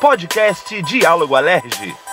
Podcast 0.00 0.82
Diálogo 0.82 1.36
Alerge. 1.36 2.11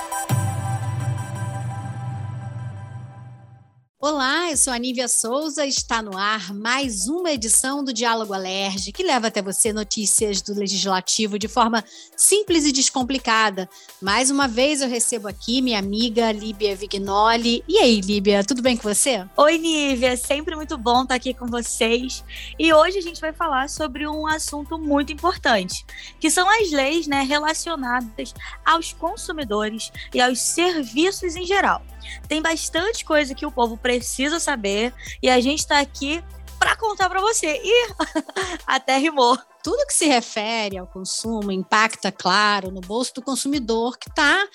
Olá, 4.01 4.49
eu 4.49 4.55
sou 4.55 4.71
a 4.71 4.77
Nívia 4.77 5.09
Souza, 5.09 5.65
está 5.65 6.01
no 6.01 6.17
ar 6.17 6.53
mais 6.53 7.09
uma 7.09 7.33
edição 7.33 7.83
do 7.83 7.91
Diálogo 7.91 8.33
Alerge, 8.33 8.93
que 8.93 9.03
leva 9.03 9.27
até 9.27 9.41
você 9.41 9.73
notícias 9.73 10.41
do 10.41 10.53
Legislativo 10.53 11.37
de 11.37 11.49
forma 11.49 11.83
simples 12.15 12.65
e 12.65 12.71
descomplicada. 12.71 13.69
Mais 14.01 14.31
uma 14.31 14.47
vez 14.47 14.81
eu 14.81 14.87
recebo 14.87 15.27
aqui 15.27 15.61
minha 15.61 15.79
amiga 15.79 16.31
Líbia 16.31 16.77
Vignoli. 16.77 17.61
E 17.67 17.77
aí, 17.77 17.99
Líbia, 17.99 18.41
tudo 18.41 18.61
bem 18.61 18.77
com 18.77 18.83
você? 18.83 19.27
Oi, 19.35 19.57
Nívia, 19.57 20.15
sempre 20.15 20.55
muito 20.55 20.77
bom 20.77 21.03
estar 21.03 21.15
aqui 21.15 21.33
com 21.33 21.47
vocês. 21.47 22.23
E 22.57 22.73
hoje 22.73 22.99
a 22.99 23.01
gente 23.01 23.19
vai 23.19 23.33
falar 23.33 23.67
sobre 23.67 24.07
um 24.07 24.25
assunto 24.25 24.79
muito 24.79 25.11
importante, 25.11 25.85
que 26.21 26.31
são 26.31 26.49
as 26.49 26.71
leis 26.71 27.05
né, 27.05 27.23
relacionadas 27.23 28.33
aos 28.65 28.93
consumidores 28.93 29.91
e 30.13 30.21
aos 30.21 30.39
serviços 30.39 31.35
em 31.35 31.45
geral. 31.45 31.81
Tem 32.27 32.41
bastante 32.41 33.05
coisa 33.05 33.35
que 33.35 33.45
o 33.45 33.51
povo 33.51 33.77
precisa 33.77 34.39
saber 34.39 34.93
e 35.21 35.29
a 35.29 35.39
gente 35.39 35.59
está 35.59 35.79
aqui 35.79 36.23
para 36.59 36.75
contar 36.75 37.09
para 37.09 37.21
você. 37.21 37.61
E 37.63 37.87
até 38.67 38.97
rimou. 38.97 39.37
Tudo 39.63 39.85
que 39.85 39.93
se 39.93 40.05
refere 40.05 40.77
ao 40.77 40.87
consumo 40.87 41.51
impacta, 41.51 42.11
claro, 42.11 42.71
no 42.71 42.81
bolso 42.81 43.13
do 43.15 43.21
consumidor 43.21 43.97
que 43.97 44.09
está 44.09 44.47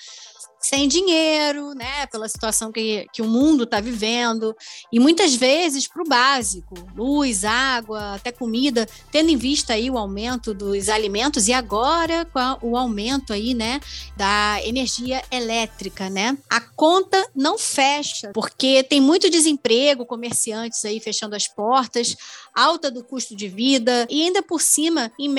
sem 0.67 0.87
dinheiro, 0.87 1.75
né, 1.75 2.07
pela 2.07 2.27
situação 2.27 2.71
que, 2.71 3.05
que 3.13 3.21
o 3.21 3.27
mundo 3.27 3.65
está 3.65 3.79
vivendo, 3.79 4.55
e 4.91 4.99
muitas 4.99 5.35
vezes 5.35 5.87
para 5.87 6.01
o 6.01 6.07
básico, 6.07 6.73
luz, 6.95 7.45
água, 7.45 8.15
até 8.15 8.31
comida, 8.31 8.87
tendo 9.11 9.29
em 9.29 9.37
vista 9.37 9.73
aí 9.73 9.91
o 9.91 9.97
aumento 9.97 10.55
dos 10.55 10.89
alimentos 10.89 11.47
e 11.47 11.53
agora 11.53 12.25
com 12.25 12.69
o 12.69 12.77
aumento 12.77 13.31
aí, 13.31 13.53
né, 13.53 13.79
da 14.17 14.59
energia 14.63 15.21
elétrica, 15.29 16.09
né, 16.09 16.35
a 16.49 16.59
conta 16.59 17.23
não 17.35 17.59
fecha, 17.59 18.31
porque 18.33 18.81
tem 18.81 18.99
muito 18.99 19.29
desemprego, 19.29 20.03
comerciantes 20.03 20.83
aí 20.83 20.99
fechando 20.99 21.35
as 21.35 21.47
portas, 21.47 22.15
alta 22.55 22.89
do 22.89 23.03
custo 23.03 23.35
de 23.35 23.47
vida 23.47 24.07
e 24.09 24.23
ainda 24.23 24.41
por 24.41 24.59
cima, 24.59 25.11
em 25.19 25.29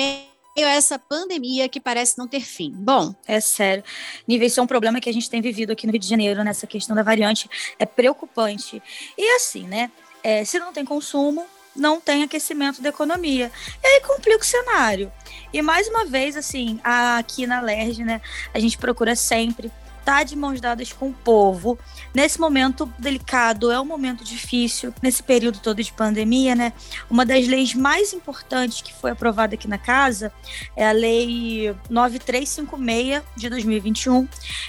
meio 0.57 0.67
a 0.67 0.71
essa 0.71 0.97
pandemia 0.97 1.69
que 1.69 1.79
parece 1.79 2.17
não 2.17 2.27
ter 2.27 2.41
fim. 2.41 2.71
Bom. 2.73 3.13
É 3.27 3.39
sério. 3.39 3.83
Nível, 4.27 4.47
isso 4.47 4.59
é 4.59 4.63
um 4.63 4.67
problema 4.67 4.99
que 4.99 5.07
a 5.07 5.13
gente 5.13 5.29
tem 5.29 5.39
vivido 5.39 5.71
aqui 5.71 5.85
no 5.85 5.93
Rio 5.93 5.99
de 5.99 6.07
Janeiro, 6.07 6.43
nessa 6.43 6.65
questão 6.65 6.95
da 6.95 7.03
variante. 7.03 7.47
É 7.77 7.85
preocupante. 7.85 8.81
E 9.15 9.35
assim, 9.35 9.67
né? 9.67 9.91
É, 10.23 10.43
se 10.43 10.57
não 10.57 10.73
tem 10.73 10.83
consumo, 10.83 11.45
não 11.75 12.01
tem 12.01 12.23
aquecimento 12.23 12.81
da 12.81 12.89
economia. 12.89 13.51
E 13.83 13.87
aí 13.87 14.01
complica 14.01 14.41
o 14.41 14.45
cenário. 14.45 15.11
E 15.53 15.61
mais 15.61 15.87
uma 15.87 16.05
vez, 16.05 16.35
assim, 16.35 16.79
aqui 16.83 17.45
na 17.45 17.61
LERJ, 17.61 18.03
né, 18.03 18.19
a 18.51 18.59
gente 18.59 18.77
procura 18.79 19.15
sempre 19.15 19.71
tá 20.07 20.23
de 20.23 20.37
mãos 20.37 20.61
dadas 20.61 20.93
com 20.93 21.09
o 21.09 21.13
povo. 21.13 21.77
Nesse 22.15 22.39
momento 22.39 22.85
delicado, 22.97 23.69
é 23.69 23.77
um 23.77 23.83
momento 23.83 24.23
difícil, 24.23 24.93
nesse 25.03 25.21
período 25.21 25.59
todo 25.59 25.83
de 25.83 25.91
pandemia, 25.91 26.55
né? 26.55 26.71
Uma 27.09 27.25
das 27.25 27.45
leis 27.45 27.73
mais 27.73 28.13
importantes 28.13 28.81
que 28.81 28.93
foi 28.93 29.11
aprovada 29.11 29.55
aqui 29.55 29.67
na 29.67 29.77
casa 29.77 30.31
é 30.77 30.87
a 30.87 30.93
Lei 30.93 31.75
9356 31.89 33.21
de 33.35 33.49
2021, 33.49 34.25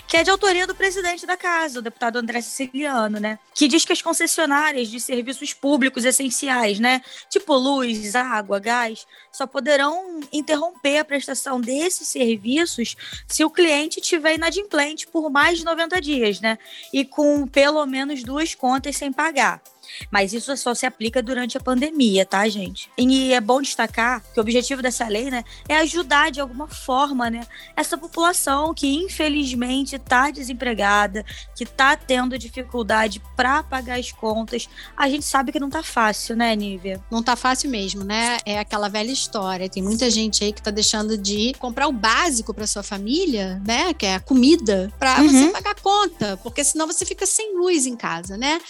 que 0.09 0.16
é 0.16 0.25
de 0.25 0.31
autoria 0.31 0.66
do 0.66 0.75
presidente 0.75 1.25
da 1.25 1.36
casa, 1.36 1.78
o 1.78 1.83
deputado 1.83 2.16
André 2.16 2.41
Siciliano, 2.41 3.20
né? 3.20 3.39
Que 3.55 3.69
diz 3.69 3.84
que 3.84 3.92
as 3.92 4.03
concessionárias 4.03 4.89
de 4.89 4.98
serviços 4.98 5.55
públicos 5.55 6.05
essenciais, 6.05 6.81
né? 6.81 7.00
Tipo 7.31 7.55
luz, 7.55 8.16
água, 8.16 8.59
gás, 8.59 9.06
só 9.31 9.47
poderão 9.47 10.19
interromper 10.33 10.98
a 10.98 11.05
prestação 11.05 11.61
desses 11.61 12.09
serviços 12.09 12.97
se 13.28 13.44
o 13.44 13.50
cliente 13.50 14.00
tiver 14.00 14.34
inadimplente 14.34 15.06
por 15.06 15.28
mais 15.31 15.59
de 15.59 15.65
90 15.65 16.00
dias, 16.00 16.41
né? 16.41 16.59
E 16.93 17.05
com 17.05 17.47
pelo 17.47 17.84
menos 17.87 18.22
duas 18.22 18.55
contas 18.55 18.97
sem 18.97 19.12
pagar. 19.12 19.62
Mas 20.10 20.32
isso 20.32 20.56
só 20.56 20.75
se 20.75 20.86
aplica 20.86 21.22
durante 21.22 21.56
a 21.56 21.60
pandemia, 21.60 22.25
tá, 22.25 22.48
gente? 22.48 22.91
E 22.97 23.32
é 23.32 23.41
bom 23.41 23.60
destacar 23.60 24.22
que 24.32 24.38
o 24.38 24.42
objetivo 24.42 24.82
dessa 24.82 25.06
lei, 25.09 25.31
né, 25.31 25.44
é 25.69 25.76
ajudar 25.76 26.31
de 26.31 26.41
alguma 26.41 26.69
forma, 26.69 27.31
né, 27.31 27.47
essa 27.76 27.97
população 27.97 28.75
que 28.75 28.86
infelizmente 28.94 29.97
está 29.97 30.31
desempregada, 30.31 31.25
que 31.54 31.64
está 31.64 31.97
tendo 31.97 32.38
dificuldade 32.38 33.22
para 33.36 33.62
pagar 33.62 33.98
as 33.98 34.12
contas. 34.12 34.69
A 34.97 35.09
gente 35.09 35.25
sabe 35.25 35.53
que 35.53 35.60
não 35.60 35.70
tá 35.70 35.82
fácil, 35.82 36.36
né, 36.36 36.54
Nívia? 36.54 37.03
Não 37.10 37.22
tá 37.22 37.36
fácil 37.36 37.70
mesmo, 37.70 38.04
né? 38.04 38.38
É 38.44 38.59
aquela 38.59 38.88
velha 38.88 39.10
história. 39.10 39.69
Tem 39.69 39.82
muita 39.82 40.10
gente 40.10 40.44
aí 40.44 40.53
que 40.53 40.62
tá 40.62 40.70
deixando 40.70 41.16
de 41.16 41.54
comprar 41.59 41.88
o 41.88 41.92
básico 41.92 42.54
para 42.54 42.66
sua 42.66 42.82
família, 42.82 43.60
né, 43.66 43.94
que 43.94 44.06
é 44.06 44.15
a 44.15 44.20
comida, 44.20 44.92
para 44.98 45.20
uhum. 45.20 45.28
você 45.28 45.48
pagar 45.50 45.70
a 45.72 45.75
conta, 45.75 46.36
porque 46.42 46.62
senão 46.65 46.86
você 46.86 47.04
fica 47.04 47.26
sem 47.26 47.56
luz 47.56 47.86
em 47.86 47.97
casa, 47.97 48.36
né? 48.36 48.60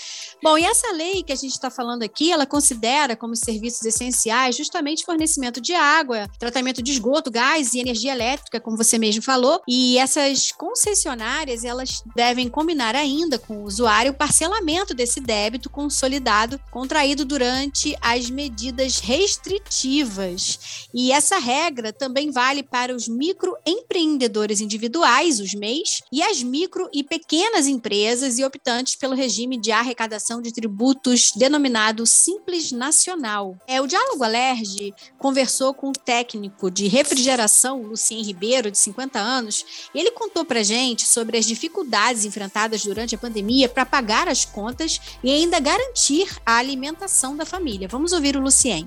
Bom, 0.41 0.56
e 0.56 0.65
essa 0.65 0.93
lei 0.93 1.25
que 1.25 1.32
a 1.32 1.37
gente 1.37 1.50
está 1.50 1.69
falando 1.69 2.04
aqui, 2.04 2.31
ela 2.31 2.47
considera 2.47 3.16
como 3.16 3.34
serviços 3.34 3.84
essenciais 3.84 4.56
justamente 4.56 5.04
fornecimento 5.04 5.60
de 5.60 5.75
água, 5.75 6.28
tratamento 6.38 6.81
de 6.81 6.93
esgoto, 6.93 7.28
gás 7.28 7.75
e 7.75 7.81
energia 7.81 8.12
elétrica, 8.12 8.60
como 8.60 8.76
você 8.76 8.99
mesmo 8.99 9.21
falou. 9.21 9.60
E 9.66 9.99
essas 9.99 10.53
concessionárias, 10.53 11.65
elas 11.65 12.04
devem 12.15 12.49
combinar 12.49 12.94
ainda 12.94 13.37
com 13.37 13.59
o 13.59 13.65
usuário 13.65 14.12
o 14.12 14.15
parcelamento 14.15 14.94
desse 14.94 15.21
débito 15.21 15.69
consolidado 15.69 16.60
contraído 16.70 17.25
durante 17.25 17.97
as 18.00 18.31
medidas 18.31 19.00
restritivas. 19.00 20.87
E 20.94 21.10
essa 21.10 21.38
regra 21.38 21.93
também 21.93 22.31
vale 22.31 22.62
para 22.62 22.94
os 22.94 23.09
microempreendedores 23.09 24.60
individuais, 24.60 25.41
os 25.41 25.53
MEIs, 25.53 26.03
e 26.12 26.22
as 26.22 26.44
micro 26.44 26.88
e 26.93 27.03
pequenas 27.03 27.66
empresas 27.66 28.38
e 28.38 28.44
optantes 28.44 28.94
pelo 28.94 29.16
regime 29.16 29.60
de 29.60 29.72
arrecadação 29.72 30.27
de 30.36 30.52
tributos 30.52 31.32
denominado 31.34 32.04
Simples 32.04 32.70
Nacional. 32.70 33.56
É, 33.66 33.80
o 33.80 33.86
Diálogo 33.86 34.22
Alerge 34.22 34.92
conversou 35.16 35.72
com 35.72 35.88
o 35.88 35.92
técnico 35.92 36.70
de 36.70 36.86
refrigeração, 36.86 37.80
Lucien 37.80 38.22
Ribeiro, 38.22 38.70
de 38.70 38.76
50 38.76 39.18
anos, 39.18 39.88
e 39.94 39.98
ele 39.98 40.10
contou 40.10 40.44
para 40.44 40.62
gente 40.62 41.06
sobre 41.06 41.38
as 41.38 41.46
dificuldades 41.46 42.26
enfrentadas 42.26 42.84
durante 42.84 43.14
a 43.14 43.18
pandemia 43.18 43.68
para 43.68 43.86
pagar 43.86 44.28
as 44.28 44.44
contas 44.44 45.00
e 45.24 45.30
ainda 45.30 45.58
garantir 45.58 46.28
a 46.44 46.56
alimentação 46.56 47.34
da 47.34 47.46
família. 47.46 47.88
Vamos 47.88 48.12
ouvir 48.12 48.36
o 48.36 48.40
Lucien. 48.40 48.86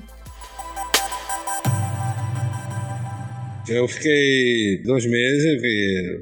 Eu 3.68 3.88
fiquei 3.88 4.82
dois 4.84 5.06
meses, 5.06 5.62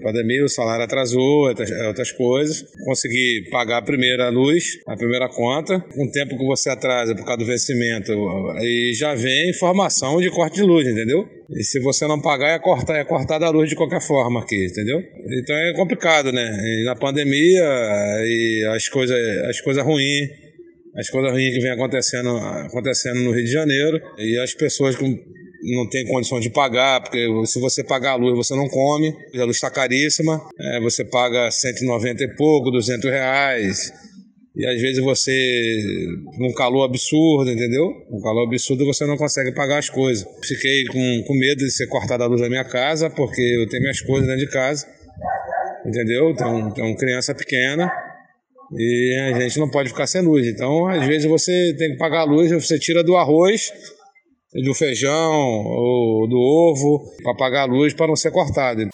pandemia, 0.02 0.44
o 0.44 0.50
salário 0.50 0.84
atrasou, 0.84 1.48
outras, 1.48 2.12
coisas. 2.12 2.66
Consegui 2.86 3.50
pagar 3.50 3.78
a 3.78 3.82
primeira 3.82 4.30
luz, 4.30 4.78
a 4.86 4.96
primeira 4.96 5.30
conta. 5.30 5.80
Com 5.80 6.06
o 6.06 6.12
tempo 6.12 6.38
que 6.38 6.46
você 6.46 6.70
atrasa 6.70 7.16
por 7.16 7.26
causa 7.26 7.40
do 7.40 7.46
vencimento, 7.46 8.12
aí 8.58 8.94
já 8.94 9.16
vem 9.16 9.50
informação 9.50 10.20
de 10.20 10.30
corte 10.30 10.56
de 10.56 10.64
luz, 10.64 10.88
entendeu? 10.88 11.28
E 11.56 11.64
se 11.64 11.80
você 11.80 12.06
não 12.08 12.22
pagar, 12.22 12.50
é 12.50 12.60
cortar, 12.60 12.98
é 12.98 13.06
cortada 13.06 13.46
a 13.46 13.50
luz 13.50 13.70
de 13.70 13.76
qualquer 13.76 14.02
forma 14.02 14.42
aqui, 14.42 14.66
entendeu? 14.66 15.02
Então 15.42 15.56
é 15.56 15.74
complicado, 15.74 16.32
né? 16.32 16.46
E 16.46 16.86
na 16.86 16.96
pandemia, 16.96 17.64
e 18.26 18.70
as 18.76 18.88
coisas 18.90 19.18
as 19.46 19.62
coisas 19.62 19.84
ruins 19.84 20.30
as 20.96 21.10
coisas 21.10 21.32
ruins 21.32 21.54
que 21.54 21.62
vem 21.62 21.72
acontecendo, 21.72 22.36
acontecendo 22.38 23.22
no 23.22 23.32
Rio 23.32 23.46
de 23.46 23.52
Janeiro 23.52 24.02
e 24.18 24.38
as 24.40 24.54
pessoas 24.54 24.96
com 24.96 25.18
não 25.76 25.90
tem 25.90 26.06
condições 26.06 26.42
de 26.42 26.50
pagar, 26.50 27.02
porque 27.02 27.28
se 27.46 27.60
você 27.60 27.84
pagar 27.84 28.12
a 28.12 28.16
luz, 28.16 28.36
você 28.36 28.56
não 28.56 28.68
come, 28.68 29.14
a 29.36 29.44
luz 29.44 29.58
está 29.58 29.70
caríssima, 29.70 30.42
é, 30.60 30.80
você 30.82 31.04
paga 31.04 31.52
190 31.52 32.24
e 32.24 32.36
pouco, 32.36 32.72
200 32.72 33.10
reais, 33.10 33.92
e 34.56 34.66
às 34.66 34.82
vezes 34.82 35.04
você, 35.04 35.78
num 36.38 36.54
calor 36.54 36.84
absurdo, 36.84 37.50
entendeu? 37.50 37.86
Um 38.12 38.22
calor 38.22 38.48
absurdo 38.48 38.86
você 38.86 39.06
não 39.06 39.16
consegue 39.16 39.54
pagar 39.54 39.78
as 39.78 39.90
coisas. 39.90 40.28
Fiquei 40.44 40.84
com, 40.86 41.24
com 41.26 41.34
medo 41.34 41.60
de 41.60 41.72
ser 41.72 41.88
cortada 41.88 42.24
a 42.24 42.28
luz 42.28 42.42
da 42.42 42.50
minha 42.50 42.66
casa, 42.66 43.10
porque 43.10 43.42
eu 43.42 43.70
tenho 43.70 43.84
minhas 43.84 44.02
coisas 44.02 44.28
dentro 44.28 44.46
de 44.46 44.52
casa, 44.52 44.88
entendeu? 45.86 46.36
Tenho, 46.36 46.74
tenho 46.74 46.96
criança 46.98 47.34
pequena, 47.34 47.92
e 48.72 49.34
a 49.34 49.40
gente 49.40 49.60
não 49.60 49.70
pode 49.70 49.90
ficar 49.90 50.08
sem 50.08 50.22
luz. 50.22 50.46
Então, 50.48 50.88
às 50.88 51.06
vezes 51.06 51.26
você 51.26 51.74
tem 51.78 51.92
que 51.92 51.98
pagar 51.98 52.22
a 52.22 52.26
luz, 52.26 52.52
você 52.52 52.78
tira 52.78 53.04
do 53.04 53.16
arroz 53.16 53.72
do 54.54 54.74
feijão 54.74 55.32
ou 55.32 56.28
do 56.28 56.38
ovo 56.38 57.12
para 57.22 57.32
apagar 57.32 57.64
a 57.64 57.72
luz 57.72 57.94
para 57.94 58.08
não 58.08 58.16
ser 58.16 58.32
cortado. 58.32 58.88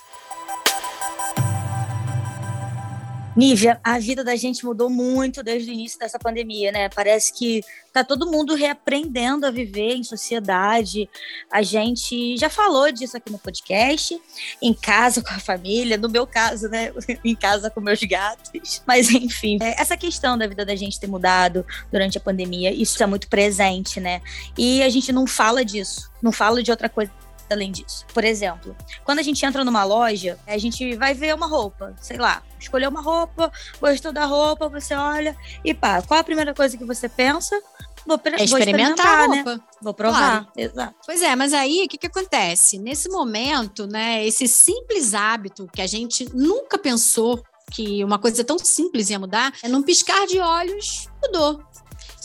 Nívia, 3.35 3.81
a 3.83 3.99
vida 3.99 4.23
da 4.23 4.35
gente 4.37 4.63
mudou 4.63 4.89
muito 4.89 5.43
desde 5.43 5.69
o 5.69 5.73
início 5.73 5.99
dessa 5.99 6.17
pandemia, 6.17 6.71
né? 6.71 6.87
Parece 6.87 7.33
que 7.33 7.61
tá 7.91 8.01
todo 8.01 8.31
mundo 8.31 8.55
reaprendendo 8.55 9.45
a 9.45 9.51
viver 9.51 9.95
em 9.95 10.03
sociedade. 10.05 11.09
A 11.51 11.61
gente 11.61 12.37
já 12.37 12.49
falou 12.49 12.89
disso 12.93 13.17
aqui 13.17 13.29
no 13.29 13.37
podcast, 13.37 14.17
em 14.61 14.73
casa 14.73 15.21
com 15.21 15.33
a 15.33 15.39
família, 15.39 15.97
no 15.97 16.07
meu 16.07 16.25
caso, 16.25 16.69
né? 16.69 16.93
em 17.25 17.35
casa 17.35 17.69
com 17.69 17.81
meus 17.81 18.01
gatos. 18.03 18.81
Mas 18.87 19.09
enfim, 19.09 19.57
é, 19.61 19.81
essa 19.81 19.97
questão 19.97 20.37
da 20.37 20.47
vida 20.47 20.65
da 20.65 20.75
gente 20.75 20.97
ter 20.97 21.07
mudado 21.07 21.65
durante 21.91 22.17
a 22.17 22.21
pandemia, 22.21 22.71
isso 22.71 23.03
é 23.03 23.05
muito 23.05 23.27
presente, 23.27 23.99
né? 23.99 24.21
E 24.57 24.81
a 24.81 24.89
gente 24.89 25.11
não 25.11 25.27
fala 25.27 25.65
disso, 25.65 26.09
não 26.21 26.31
fala 26.31 26.63
de 26.63 26.71
outra 26.71 26.87
coisa 26.87 27.11
além 27.53 27.71
disso. 27.71 28.05
Por 28.13 28.23
exemplo, 28.23 28.75
quando 29.03 29.19
a 29.19 29.23
gente 29.23 29.45
entra 29.45 29.63
numa 29.63 29.83
loja, 29.83 30.37
a 30.47 30.57
gente 30.57 30.95
vai 30.95 31.13
ver 31.13 31.33
uma 31.35 31.47
roupa, 31.47 31.93
sei 32.01 32.17
lá, 32.17 32.43
escolheu 32.59 32.89
uma 32.89 33.01
roupa, 33.01 33.51
gostou 33.79 34.11
da 34.11 34.25
roupa, 34.25 34.69
você 34.69 34.93
olha 34.95 35.35
e 35.63 35.73
pá, 35.73 36.01
qual 36.01 36.19
a 36.19 36.23
primeira 36.23 36.53
coisa 36.53 36.77
que 36.77 36.85
você 36.85 37.07
pensa? 37.07 37.59
Vou, 38.05 38.21
é 38.23 38.43
experimentar, 38.43 39.05
vou 39.05 39.33
a 39.33 39.35
roupa. 39.35 39.55
Né? 39.55 39.61
Vou 39.81 39.93
provar. 39.93 40.19
Claro. 40.19 40.47
Exato. 40.55 40.95
Pois 41.05 41.21
é, 41.23 41.35
mas 41.35 41.53
aí 41.53 41.83
o 41.85 41.87
que, 41.87 41.97
que 41.97 42.07
acontece? 42.07 42.77
Nesse 42.77 43.09
momento, 43.09 43.87
né, 43.87 44.25
esse 44.25 44.47
simples 44.47 45.15
hábito 45.15 45.67
que 45.73 45.81
a 45.81 45.87
gente 45.87 46.29
nunca 46.33 46.77
pensou 46.77 47.43
que 47.71 48.03
uma 48.03 48.19
coisa 48.19 48.43
tão 48.43 48.59
simples 48.59 49.09
ia 49.09 49.17
mudar, 49.17 49.51
é 49.63 49.67
num 49.67 49.81
piscar 49.81 50.27
de 50.27 50.39
olhos, 50.39 51.09
mudou. 51.23 51.63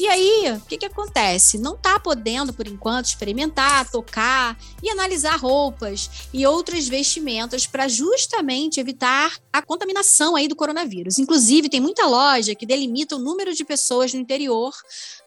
E 0.00 0.08
aí, 0.08 0.50
o 0.56 0.60
que, 0.62 0.78
que 0.78 0.86
acontece? 0.86 1.58
Não 1.58 1.74
está 1.74 2.00
podendo, 2.00 2.54
por 2.54 2.66
enquanto, 2.66 3.04
experimentar, 3.04 3.90
tocar 3.90 4.58
e 4.82 4.88
analisar 4.88 5.36
roupas 5.36 6.08
e 6.32 6.46
outras 6.46 6.88
vestimentas 6.88 7.66
para 7.66 7.86
justamente 7.86 8.80
evitar 8.80 9.36
a 9.52 9.60
contaminação 9.60 10.36
aí 10.36 10.48
do 10.48 10.56
coronavírus. 10.56 11.18
Inclusive, 11.18 11.68
tem 11.68 11.82
muita 11.82 12.06
loja 12.06 12.54
que 12.54 12.64
delimita 12.64 13.16
o 13.16 13.18
número 13.18 13.52
de 13.52 13.62
pessoas 13.62 14.14
no 14.14 14.20
interior 14.20 14.72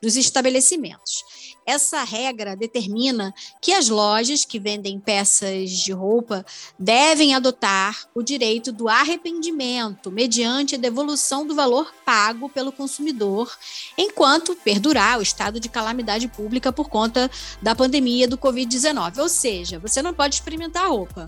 dos 0.01 0.17
estabelecimentos. 0.17 1.23
Essa 1.65 2.03
regra 2.03 2.55
determina 2.55 3.33
que 3.61 3.71
as 3.71 3.87
lojas 3.87 4.43
que 4.43 4.59
vendem 4.59 4.99
peças 4.99 5.69
de 5.69 5.93
roupa 5.93 6.45
devem 6.77 7.33
adotar 7.33 8.05
o 8.13 8.21
direito 8.21 8.71
do 8.71 8.89
arrependimento 8.89 10.11
mediante 10.11 10.75
a 10.75 10.77
devolução 10.77 11.47
do 11.47 11.55
valor 11.55 11.93
pago 12.05 12.49
pelo 12.49 12.71
consumidor, 12.71 13.49
enquanto 13.97 14.57
perdurar 14.63 15.19
o 15.19 15.21
estado 15.21 15.59
de 15.59 15.69
calamidade 15.69 16.27
pública 16.27 16.71
por 16.71 16.89
conta 16.89 17.29
da 17.61 17.75
pandemia 17.75 18.27
do 18.27 18.37
Covid-19. 18.37 19.17
Ou 19.19 19.29
seja, 19.29 19.79
você 19.79 20.01
não 20.01 20.13
pode 20.13 20.35
experimentar 20.35 20.85
a 20.85 20.87
roupa. 20.87 21.25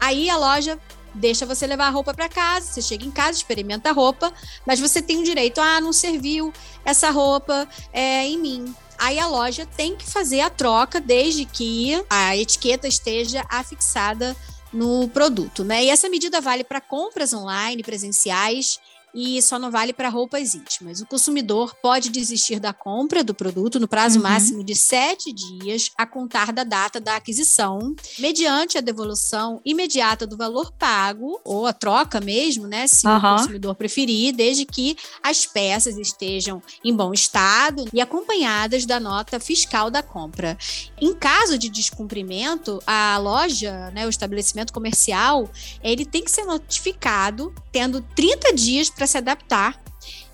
Aí 0.00 0.28
a 0.28 0.36
loja 0.36 0.78
deixa 1.14 1.46
você 1.46 1.66
levar 1.66 1.86
a 1.86 1.90
roupa 1.90 2.12
para 2.12 2.28
casa, 2.28 2.66
você 2.66 2.82
chega 2.82 3.04
em 3.04 3.10
casa, 3.10 3.38
experimenta 3.38 3.90
a 3.90 3.92
roupa, 3.92 4.32
mas 4.66 4.80
você 4.80 5.00
tem 5.00 5.18
o 5.18 5.24
direito, 5.24 5.60
ah, 5.60 5.80
não 5.80 5.92
serviu 5.92 6.52
essa 6.84 7.10
roupa 7.10 7.68
é, 7.92 8.26
em 8.26 8.38
mim. 8.38 8.74
Aí 8.98 9.18
a 9.18 9.26
loja 9.26 9.66
tem 9.66 9.96
que 9.96 10.04
fazer 10.04 10.40
a 10.40 10.50
troca 10.50 11.00
desde 11.00 11.44
que 11.44 12.04
a 12.08 12.36
etiqueta 12.36 12.86
esteja 12.86 13.44
afixada 13.48 14.36
no 14.72 15.08
produto, 15.08 15.62
né? 15.62 15.84
E 15.84 15.90
essa 15.90 16.08
medida 16.08 16.40
vale 16.40 16.64
para 16.64 16.80
compras 16.80 17.32
online, 17.32 17.82
presenciais 17.82 18.80
e 19.14 19.40
só 19.40 19.58
não 19.58 19.70
vale 19.70 19.92
para 19.92 20.08
roupas 20.08 20.54
íntimas. 20.54 21.00
O 21.00 21.06
consumidor 21.06 21.74
pode 21.80 22.10
desistir 22.10 22.58
da 22.58 22.72
compra 22.72 23.22
do 23.22 23.32
produto 23.34 23.78
no 23.78 23.86
prazo 23.86 24.16
uhum. 24.16 24.24
máximo 24.24 24.64
de 24.64 24.74
sete 24.74 25.32
dias 25.32 25.90
a 25.96 26.04
contar 26.04 26.52
da 26.52 26.64
data 26.64 27.00
da 27.00 27.16
aquisição, 27.16 27.94
mediante 28.18 28.76
a 28.76 28.80
devolução 28.80 29.60
imediata 29.64 30.26
do 30.26 30.36
valor 30.36 30.72
pago 30.72 31.40
ou 31.44 31.66
a 31.66 31.72
troca 31.72 32.20
mesmo, 32.20 32.66
né? 32.66 32.86
Se 32.86 33.06
uhum. 33.06 33.16
o 33.16 33.20
consumidor 33.20 33.74
preferir, 33.74 34.34
desde 34.34 34.64
que 34.64 34.96
as 35.22 35.46
peças 35.46 35.96
estejam 35.96 36.60
em 36.84 36.94
bom 36.94 37.12
estado 37.12 37.84
e 37.92 38.00
acompanhadas 38.00 38.84
da 38.84 38.98
nota 38.98 39.38
fiscal 39.38 39.90
da 39.90 40.02
compra. 40.02 40.58
Em 41.00 41.14
caso 41.14 41.56
de 41.56 41.68
descumprimento, 41.68 42.82
a 42.86 43.16
loja, 43.18 43.90
né, 43.92 44.06
o 44.06 44.10
estabelecimento 44.10 44.72
comercial, 44.72 45.48
ele 45.82 46.04
tem 46.04 46.24
que 46.24 46.30
ser 46.30 46.44
notificado 46.44 47.54
tendo 47.70 48.00
30 48.14 48.54
dias 48.54 48.90
para 48.90 49.03
para 49.04 49.06
se 49.06 49.18
adaptar. 49.18 49.78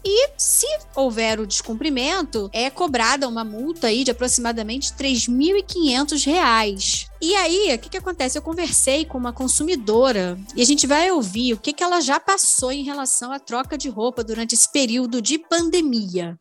E 0.04 0.30
se 0.36 0.66
houver 0.94 1.40
o 1.40 1.46
descumprimento, 1.46 2.48
é 2.52 2.70
cobrada 2.70 3.28
uma 3.28 3.44
multa 3.44 3.88
aí 3.88 4.02
de 4.04 4.10
aproximadamente 4.10 4.92
R$ 4.92 5.10
3.500. 5.10 7.06
E 7.20 7.34
aí, 7.34 7.74
o 7.74 7.78
que, 7.78 7.90
que 7.90 7.98
acontece? 7.98 8.38
Eu 8.38 8.42
conversei 8.42 9.04
com 9.04 9.18
uma 9.18 9.32
consumidora 9.32 10.38
e 10.56 10.62
a 10.62 10.64
gente 10.64 10.86
vai 10.86 11.10
ouvir 11.10 11.52
o 11.52 11.58
que, 11.58 11.72
que 11.72 11.82
ela 11.82 12.00
já 12.00 12.18
passou 12.18 12.72
em 12.72 12.82
relação 12.82 13.30
à 13.30 13.38
troca 13.38 13.76
de 13.76 13.88
roupa 13.88 14.24
durante 14.24 14.54
esse 14.54 14.70
período 14.72 15.20
de 15.20 15.38
pandemia. 15.38 16.38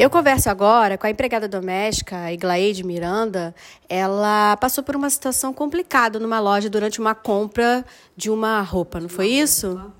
Eu 0.00 0.08
converso 0.08 0.48
agora 0.48 0.96
com 0.96 1.08
a 1.08 1.10
empregada 1.10 1.48
doméstica, 1.48 2.32
Iglaide 2.32 2.84
Miranda. 2.84 3.52
Ela 3.88 4.56
passou 4.56 4.84
por 4.84 4.94
uma 4.94 5.10
situação 5.10 5.52
complicada 5.52 6.20
numa 6.20 6.38
loja 6.38 6.70
durante 6.70 7.00
uma 7.00 7.16
compra 7.16 7.84
de 8.16 8.30
uma 8.30 8.62
roupa, 8.62 9.00
não 9.00 9.08
foi 9.08 9.26
isso? 9.26 9.92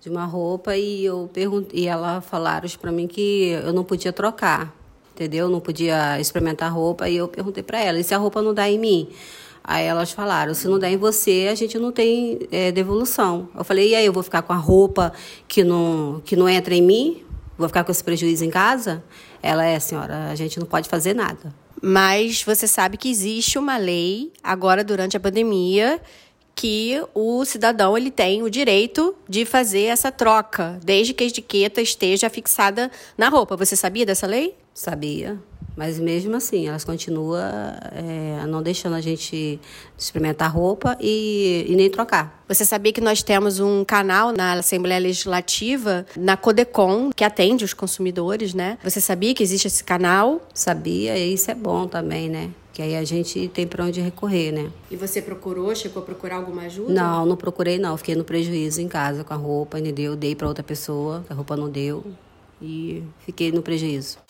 De 0.00 0.08
uma 0.08 0.24
roupa 0.24 0.74
e 0.78 1.04
eu 1.04 1.28
perguntei, 1.30 1.80
e 1.80 1.86
ela 1.86 2.22
falaram 2.22 2.66
para 2.80 2.90
mim 2.90 3.06
que 3.06 3.50
eu 3.50 3.74
não 3.74 3.84
podia 3.84 4.14
trocar, 4.14 4.74
entendeu? 5.12 5.46
Não 5.50 5.60
podia 5.60 6.18
experimentar 6.18 6.72
roupa 6.72 7.06
e 7.10 7.18
eu 7.18 7.28
perguntei 7.28 7.62
para 7.62 7.78
ela, 7.78 8.00
e 8.00 8.02
se 8.02 8.14
a 8.14 8.16
roupa 8.16 8.40
não 8.40 8.54
dá 8.54 8.66
em 8.66 8.78
mim? 8.78 9.10
Aí 9.62 9.84
elas 9.84 10.10
falaram, 10.10 10.54
se 10.54 10.66
não 10.66 10.78
der 10.78 10.92
em 10.92 10.96
você, 10.96 11.48
a 11.52 11.54
gente 11.54 11.78
não 11.78 11.92
tem 11.92 12.48
é, 12.50 12.72
devolução. 12.72 13.50
Eu 13.54 13.62
falei, 13.62 13.90
e 13.90 13.94
aí 13.94 14.06
eu 14.06 14.12
vou 14.12 14.22
ficar 14.22 14.40
com 14.40 14.54
a 14.54 14.56
roupa 14.56 15.12
que 15.46 15.62
não, 15.62 16.22
que 16.24 16.34
não 16.34 16.48
entra 16.48 16.74
em 16.74 16.80
mim? 16.80 17.20
Vou 17.56 17.68
ficar 17.68 17.84
com 17.84 17.92
esse 17.92 18.02
prejuízo 18.02 18.44
em 18.44 18.50
casa? 18.50 19.04
Ela 19.46 19.66
é, 19.66 19.78
senhora, 19.78 20.30
a 20.30 20.34
gente 20.34 20.58
não 20.58 20.66
pode 20.66 20.88
fazer 20.88 21.14
nada. 21.14 21.54
Mas 21.82 22.42
você 22.42 22.66
sabe 22.66 22.96
que 22.96 23.10
existe 23.10 23.58
uma 23.58 23.76
lei 23.76 24.32
agora 24.42 24.82
durante 24.82 25.18
a 25.18 25.20
pandemia 25.20 26.00
que 26.54 26.98
o 27.12 27.44
cidadão 27.44 27.94
ele 27.94 28.10
tem 28.10 28.42
o 28.42 28.48
direito 28.48 29.14
de 29.28 29.44
fazer 29.44 29.82
essa 29.82 30.10
troca, 30.10 30.80
desde 30.82 31.12
que 31.12 31.24
a 31.24 31.26
etiqueta 31.26 31.82
esteja 31.82 32.30
fixada 32.30 32.90
na 33.18 33.28
roupa. 33.28 33.54
Você 33.54 33.76
sabia 33.76 34.06
dessa 34.06 34.26
lei? 34.26 34.56
Sabia. 34.72 35.38
Mas 35.76 35.98
mesmo 35.98 36.36
assim, 36.36 36.68
elas 36.68 36.84
continuam 36.84 37.40
é, 37.92 38.46
não 38.46 38.62
deixando 38.62 38.94
a 38.94 39.00
gente 39.00 39.58
experimentar 39.98 40.52
roupa 40.52 40.96
e, 41.00 41.66
e, 41.68 41.74
nem 41.74 41.90
trocar. 41.90 42.44
Você 42.48 42.64
sabia 42.64 42.92
que 42.92 43.00
nós 43.00 43.22
temos 43.22 43.58
um 43.58 43.84
canal 43.84 44.32
na 44.32 44.52
Assembleia 44.52 45.00
Legislativa, 45.00 46.06
na 46.16 46.36
Codecom, 46.36 47.10
que 47.10 47.24
atende 47.24 47.64
os 47.64 47.74
consumidores, 47.74 48.54
né? 48.54 48.78
Você 48.84 49.00
sabia 49.00 49.34
que 49.34 49.42
existe 49.42 49.66
esse 49.66 49.82
canal? 49.82 50.46
Sabia, 50.54 51.16
e 51.18 51.34
isso 51.34 51.50
é 51.50 51.54
bom 51.54 51.88
também, 51.88 52.28
né? 52.28 52.50
Que 52.72 52.82
aí 52.82 52.96
a 52.96 53.04
gente 53.04 53.48
tem 53.48 53.66
para 53.66 53.84
onde 53.84 54.00
recorrer, 54.00 54.52
né? 54.52 54.70
E 54.90 54.96
você 54.96 55.22
procurou, 55.22 55.74
chegou 55.74 56.02
a 56.02 56.04
procurar 56.04 56.36
alguma 56.36 56.62
ajuda? 56.62 56.92
Não, 56.92 57.24
não 57.24 57.36
procurei 57.36 57.78
não. 57.78 57.96
Fiquei 57.96 58.16
no 58.16 58.24
prejuízo 58.24 58.80
em 58.80 58.88
casa 58.88 59.22
com 59.22 59.32
a 59.32 59.36
roupa, 59.36 59.78
entendeu? 59.78 60.16
Dei 60.16 60.34
para 60.34 60.48
outra 60.48 60.64
pessoa, 60.64 61.24
a 61.30 61.34
roupa 61.34 61.56
não 61.56 61.70
deu. 61.70 62.04
E 62.60 63.04
fiquei 63.24 63.52
no 63.52 63.62
prejuízo. 63.62 64.23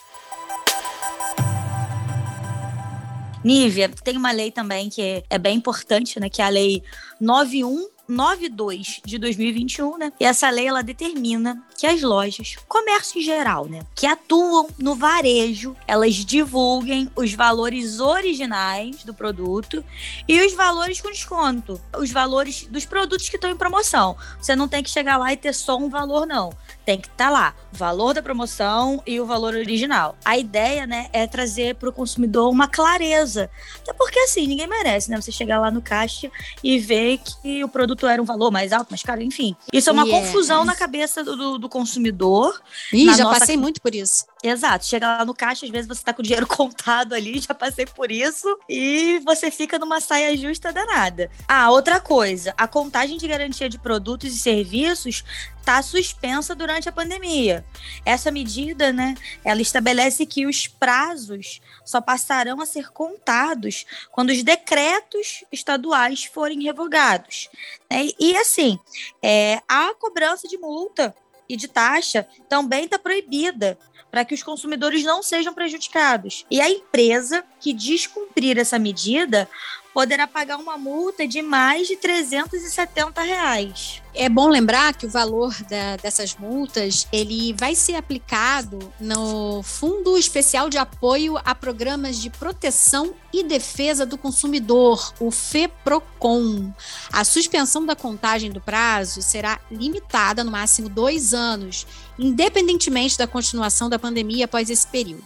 Nívia, 3.44 3.90
tem 4.02 4.16
uma 4.16 4.32
lei 4.32 4.50
também 4.50 4.88
que 4.88 5.22
é, 5.28 5.38
bem 5.38 5.56
importante, 5.56 6.18
né? 6.18 6.28
Que 6.30 6.40
é 6.40 6.46
a 6.46 6.48
lei 6.48 6.82
91 7.20 7.94
92 8.06 9.00
de 9.04 9.18
2021, 9.18 9.96
né? 9.96 10.12
E 10.20 10.24
essa 10.24 10.50
lei 10.50 10.66
ela 10.66 10.82
determina 10.82 11.62
que 11.76 11.86
as 11.86 12.02
lojas, 12.02 12.56
comércio 12.68 13.18
em 13.18 13.24
geral, 13.24 13.66
né, 13.66 13.80
que 13.94 14.06
atuam 14.06 14.68
no 14.78 14.94
varejo, 14.94 15.74
elas 15.86 16.14
divulguem 16.14 17.10
os 17.16 17.32
valores 17.32 18.00
originais 18.00 19.04
do 19.04 19.14
produto 19.14 19.84
e 20.28 20.40
os 20.44 20.52
valores 20.52 21.00
com 21.00 21.10
desconto, 21.10 21.80
os 21.98 22.10
valores 22.10 22.66
dos 22.66 22.84
produtos 22.84 23.28
que 23.28 23.36
estão 23.36 23.50
em 23.50 23.56
promoção. 23.56 24.16
Você 24.40 24.54
não 24.54 24.68
tem 24.68 24.82
que 24.82 24.90
chegar 24.90 25.16
lá 25.16 25.32
e 25.32 25.36
ter 25.36 25.54
só 25.54 25.76
um 25.76 25.88
valor 25.88 26.26
não. 26.26 26.52
Tem 26.84 27.00
que 27.00 27.08
estar 27.08 27.26
tá 27.26 27.30
lá, 27.30 27.54
o 27.72 27.76
valor 27.76 28.14
da 28.14 28.22
promoção 28.22 29.02
e 29.06 29.18
o 29.20 29.26
valor 29.26 29.54
original. 29.54 30.16
A 30.24 30.36
ideia, 30.36 30.86
né, 30.86 31.08
é 31.12 31.26
trazer 31.26 31.76
para 31.76 31.88
o 31.88 31.92
consumidor 31.92 32.50
uma 32.50 32.68
clareza. 32.68 33.50
Até 33.80 33.92
porque 33.92 34.18
assim, 34.20 34.46
ninguém 34.46 34.66
merece, 34.66 35.10
né? 35.10 35.20
Você 35.20 35.32
chegar 35.32 35.60
lá 35.60 35.70
no 35.70 35.80
caixa 35.80 36.30
e 36.62 36.78
ver 36.78 37.18
que 37.18 37.64
o 37.64 37.68
produto 37.68 38.06
era 38.06 38.20
um 38.20 38.24
valor 38.24 38.50
mais 38.50 38.72
alto, 38.72 38.90
mais 38.90 39.02
caro, 39.02 39.22
enfim. 39.22 39.56
Isso 39.72 39.88
é 39.88 39.92
uma 39.92 40.04
yeah. 40.04 40.26
confusão 40.26 40.64
na 40.64 40.74
cabeça 40.74 41.24
do, 41.24 41.58
do 41.58 41.68
consumidor. 41.68 42.60
Ih, 42.92 43.14
já 43.14 43.24
passei 43.24 43.56
muito 43.56 43.80
por 43.80 43.94
isso. 43.94 44.26
Exato. 44.44 44.84
Chega 44.84 45.06
lá 45.06 45.24
no 45.24 45.32
caixa, 45.32 45.64
às 45.64 45.72
vezes 45.72 45.88
você 45.88 46.04
tá 46.04 46.12
com 46.12 46.20
o 46.20 46.22
dinheiro 46.22 46.46
contado 46.46 47.14
ali, 47.14 47.40
já 47.40 47.54
passei 47.54 47.86
por 47.86 48.12
isso, 48.12 48.46
e 48.68 49.18
você 49.24 49.50
fica 49.50 49.78
numa 49.78 50.02
saia 50.02 50.36
justa 50.36 50.70
danada. 50.70 51.30
Ah, 51.48 51.70
outra 51.70 51.98
coisa, 51.98 52.52
a 52.58 52.68
contagem 52.68 53.16
de 53.16 53.26
garantia 53.26 53.70
de 53.70 53.78
produtos 53.78 54.34
e 54.34 54.38
serviços 54.38 55.24
está 55.58 55.80
suspensa 55.80 56.54
durante 56.54 56.90
a 56.90 56.92
pandemia. 56.92 57.64
Essa 58.04 58.30
medida, 58.30 58.92
né, 58.92 59.14
ela 59.42 59.62
estabelece 59.62 60.26
que 60.26 60.46
os 60.46 60.66
prazos 60.66 61.62
só 61.82 62.02
passarão 62.02 62.60
a 62.60 62.66
ser 62.66 62.92
contados 62.92 63.86
quando 64.12 64.28
os 64.28 64.42
decretos 64.42 65.42
estaduais 65.50 66.24
forem 66.24 66.62
revogados. 66.62 67.48
Né? 67.90 68.10
E 68.20 68.36
assim, 68.36 68.78
é, 69.22 69.62
a 69.66 69.94
cobrança 69.94 70.46
de 70.46 70.58
multa 70.58 71.14
e 71.48 71.56
de 71.56 71.66
taxa 71.66 72.26
também 72.46 72.84
está 72.84 72.98
proibida 72.98 73.78
para 74.14 74.24
que 74.24 74.32
os 74.32 74.44
consumidores 74.44 75.02
não 75.02 75.24
sejam 75.24 75.52
prejudicados. 75.52 76.46
E 76.48 76.60
a 76.60 76.70
empresa 76.70 77.42
que 77.58 77.72
descumprir 77.72 78.56
essa 78.56 78.78
medida 78.78 79.48
poderá 79.94 80.26
pagar 80.26 80.56
uma 80.56 80.76
multa 80.76 81.26
de 81.26 81.40
mais 81.40 81.86
de 81.86 81.96
370 81.96 83.22
reais. 83.22 84.02
É 84.12 84.28
bom 84.28 84.48
lembrar 84.48 84.94
que 84.94 85.06
o 85.06 85.08
valor 85.08 85.54
da, 85.62 85.96
dessas 85.96 86.34
multas 86.34 87.06
ele 87.12 87.52
vai 87.52 87.76
ser 87.76 87.94
aplicado 87.94 88.92
no 88.98 89.62
Fundo 89.62 90.18
Especial 90.18 90.68
de 90.68 90.78
Apoio 90.78 91.38
a 91.44 91.54
Programas 91.54 92.16
de 92.20 92.28
Proteção 92.28 93.14
e 93.32 93.44
Defesa 93.44 94.04
do 94.04 94.18
Consumidor, 94.18 95.14
o 95.20 95.30
FEPROCON. 95.30 96.72
A 97.12 97.24
suspensão 97.24 97.86
da 97.86 97.94
contagem 97.94 98.50
do 98.50 98.60
prazo 98.60 99.22
será 99.22 99.60
limitada 99.70 100.42
no 100.42 100.50
máximo 100.50 100.88
dois 100.88 101.32
anos, 101.32 101.86
independentemente 102.18 103.16
da 103.16 103.28
continuação 103.28 103.88
da 103.88 103.98
pandemia 103.98 104.46
após 104.46 104.70
esse 104.70 104.86
período. 104.88 105.24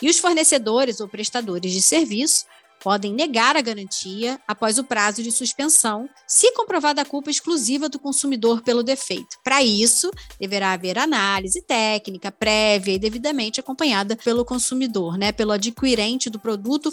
E 0.00 0.08
os 0.08 0.18
fornecedores 0.18 1.00
ou 1.00 1.08
prestadores 1.08 1.72
de 1.72 1.82
serviço 1.82 2.46
podem 2.80 3.12
negar 3.12 3.56
a 3.56 3.60
garantia 3.60 4.40
após 4.46 4.78
o 4.78 4.84
prazo 4.84 5.22
de 5.22 5.32
suspensão, 5.32 6.08
se 6.26 6.52
comprovada 6.52 7.02
a 7.02 7.04
culpa 7.04 7.30
exclusiva 7.30 7.88
do 7.88 7.98
consumidor 7.98 8.62
pelo 8.62 8.82
defeito. 8.82 9.38
Para 9.42 9.62
isso, 9.62 10.10
deverá 10.40 10.72
haver 10.72 10.98
análise 10.98 11.62
técnica 11.62 12.30
prévia 12.30 12.94
e 12.94 12.98
devidamente 12.98 13.60
acompanhada 13.60 14.16
pelo 14.16 14.44
consumidor, 14.44 15.16
né, 15.16 15.32
pelo 15.32 15.52
adquirente 15.52 16.30
do 16.30 16.38
produto 16.38 16.92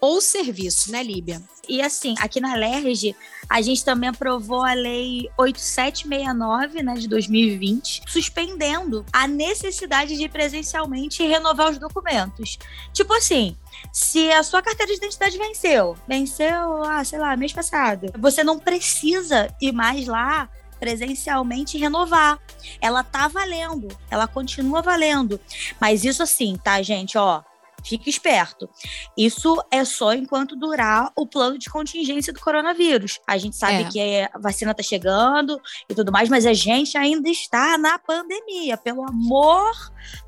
ou 0.00 0.20
serviço, 0.20 0.90
né, 0.90 1.00
Líbia? 1.00 1.40
E 1.68 1.80
assim, 1.80 2.16
aqui 2.18 2.40
na 2.40 2.54
LERJ, 2.54 3.14
a 3.48 3.62
gente 3.62 3.84
também 3.84 4.08
aprovou 4.08 4.62
a 4.62 4.74
Lei 4.74 5.28
8769, 5.38 6.82
né, 6.82 6.94
de 6.94 7.06
2020, 7.06 8.02
suspendendo 8.08 9.06
a 9.12 9.28
necessidade 9.28 10.16
de 10.18 10.28
presencialmente 10.28 11.22
renovar 11.22 11.70
os 11.70 11.78
documentos. 11.78 12.58
Tipo 12.92 13.14
assim, 13.14 13.56
se 13.92 14.30
a 14.30 14.42
sua 14.42 14.62
carteira 14.62 14.92
de 14.92 14.98
identidade 14.98 15.38
venceu, 15.38 15.96
venceu, 16.06 16.82
ah, 16.84 17.02
sei 17.04 17.18
lá, 17.18 17.36
mês 17.36 17.52
passado, 17.52 18.12
você 18.18 18.44
não 18.44 18.58
precisa 18.58 19.48
ir 19.60 19.72
mais 19.72 20.06
lá 20.06 20.48
presencialmente 20.78 21.78
renovar. 21.78 22.40
Ela 22.80 23.04
tá 23.04 23.28
valendo, 23.28 23.86
ela 24.10 24.26
continua 24.26 24.82
valendo. 24.82 25.40
Mas 25.80 26.04
isso 26.04 26.24
assim, 26.24 26.56
tá, 26.56 26.82
gente, 26.82 27.16
ó, 27.16 27.42
Fique 27.84 28.08
esperto. 28.08 28.68
Isso 29.16 29.62
é 29.70 29.84
só 29.84 30.12
enquanto 30.12 30.56
durar 30.56 31.10
o 31.16 31.26
plano 31.26 31.58
de 31.58 31.68
contingência 31.70 32.32
do 32.32 32.40
coronavírus. 32.40 33.20
A 33.26 33.36
gente 33.38 33.56
sabe 33.56 33.82
é. 33.82 33.88
que 33.88 34.28
a 34.32 34.38
vacina 34.38 34.70
está 34.70 34.82
chegando 34.82 35.60
e 35.88 35.94
tudo 35.94 36.12
mais, 36.12 36.28
mas 36.28 36.46
a 36.46 36.52
gente 36.52 36.96
ainda 36.96 37.28
está 37.28 37.76
na 37.78 37.98
pandemia. 37.98 38.76
Pelo 38.76 39.02
amor, 39.02 39.72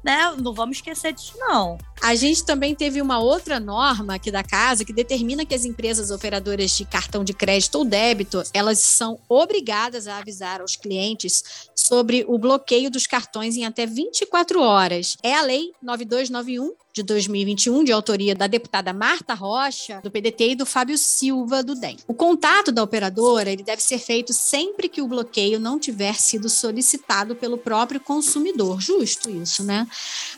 né? 0.03 0.35
Não 0.41 0.53
vamos 0.53 0.77
esquecer 0.77 1.13
disso, 1.13 1.35
não. 1.39 1.79
A 2.03 2.15
gente 2.15 2.45
também 2.45 2.75
teve 2.75 3.01
uma 3.01 3.19
outra 3.19 3.59
norma 3.59 4.17
aqui 4.17 4.31
da 4.31 4.43
casa 4.43 4.85
que 4.85 4.93
determina 4.93 5.47
que 5.47 5.55
as 5.55 5.65
empresas 5.65 6.11
operadoras 6.11 6.71
de 6.73 6.85
cartão 6.85 7.25
de 7.25 7.33
crédito 7.33 7.77
ou 7.77 7.85
débito, 7.85 8.43
elas 8.53 8.79
são 8.81 9.19
obrigadas 9.29 10.07
a 10.07 10.19
avisar 10.19 10.61
aos 10.61 10.77
clientes 10.77 11.71
sobre 11.75 12.25
o 12.29 12.39
bloqueio 12.39 12.91
dos 12.91 13.07
cartões 13.07 13.57
em 13.57 13.65
até 13.65 13.87
24 13.87 14.61
horas. 14.61 15.17
É 15.23 15.35
a 15.35 15.43
Lei 15.43 15.73
9291 15.83 16.75
de 16.95 17.03
2021, 17.03 17.83
de 17.83 17.91
autoria 17.91 18.37
da 18.37 18.47
deputada 18.47 18.93
Marta 18.93 19.35
Rocha, 19.35 20.01
do 20.01 20.13
PDT, 20.13 20.51
e 20.51 20.55
do 20.55 20.65
Fábio 20.65 20.97
Silva, 20.97 21.61
do 21.61 21.75
DEM. 21.75 21.97
O 22.07 22.15
contato 22.15 22.71
da 22.71 22.85
operadora 22.85 23.51
ele 23.51 23.65
deve 23.65 23.83
ser 23.83 23.99
feito 23.99 24.33
sempre 24.33 24.89
que 24.89 25.03
o 25.03 25.09
bloqueio 25.09 25.59
não 25.59 25.77
tiver 25.77 26.15
sido 26.15 26.49
solicitado 26.49 27.35
pelo 27.35 27.59
próprio 27.59 27.99
consumidor. 27.99 28.81
Justo 28.81 29.29
isso, 29.29 29.65
né? 29.65 29.89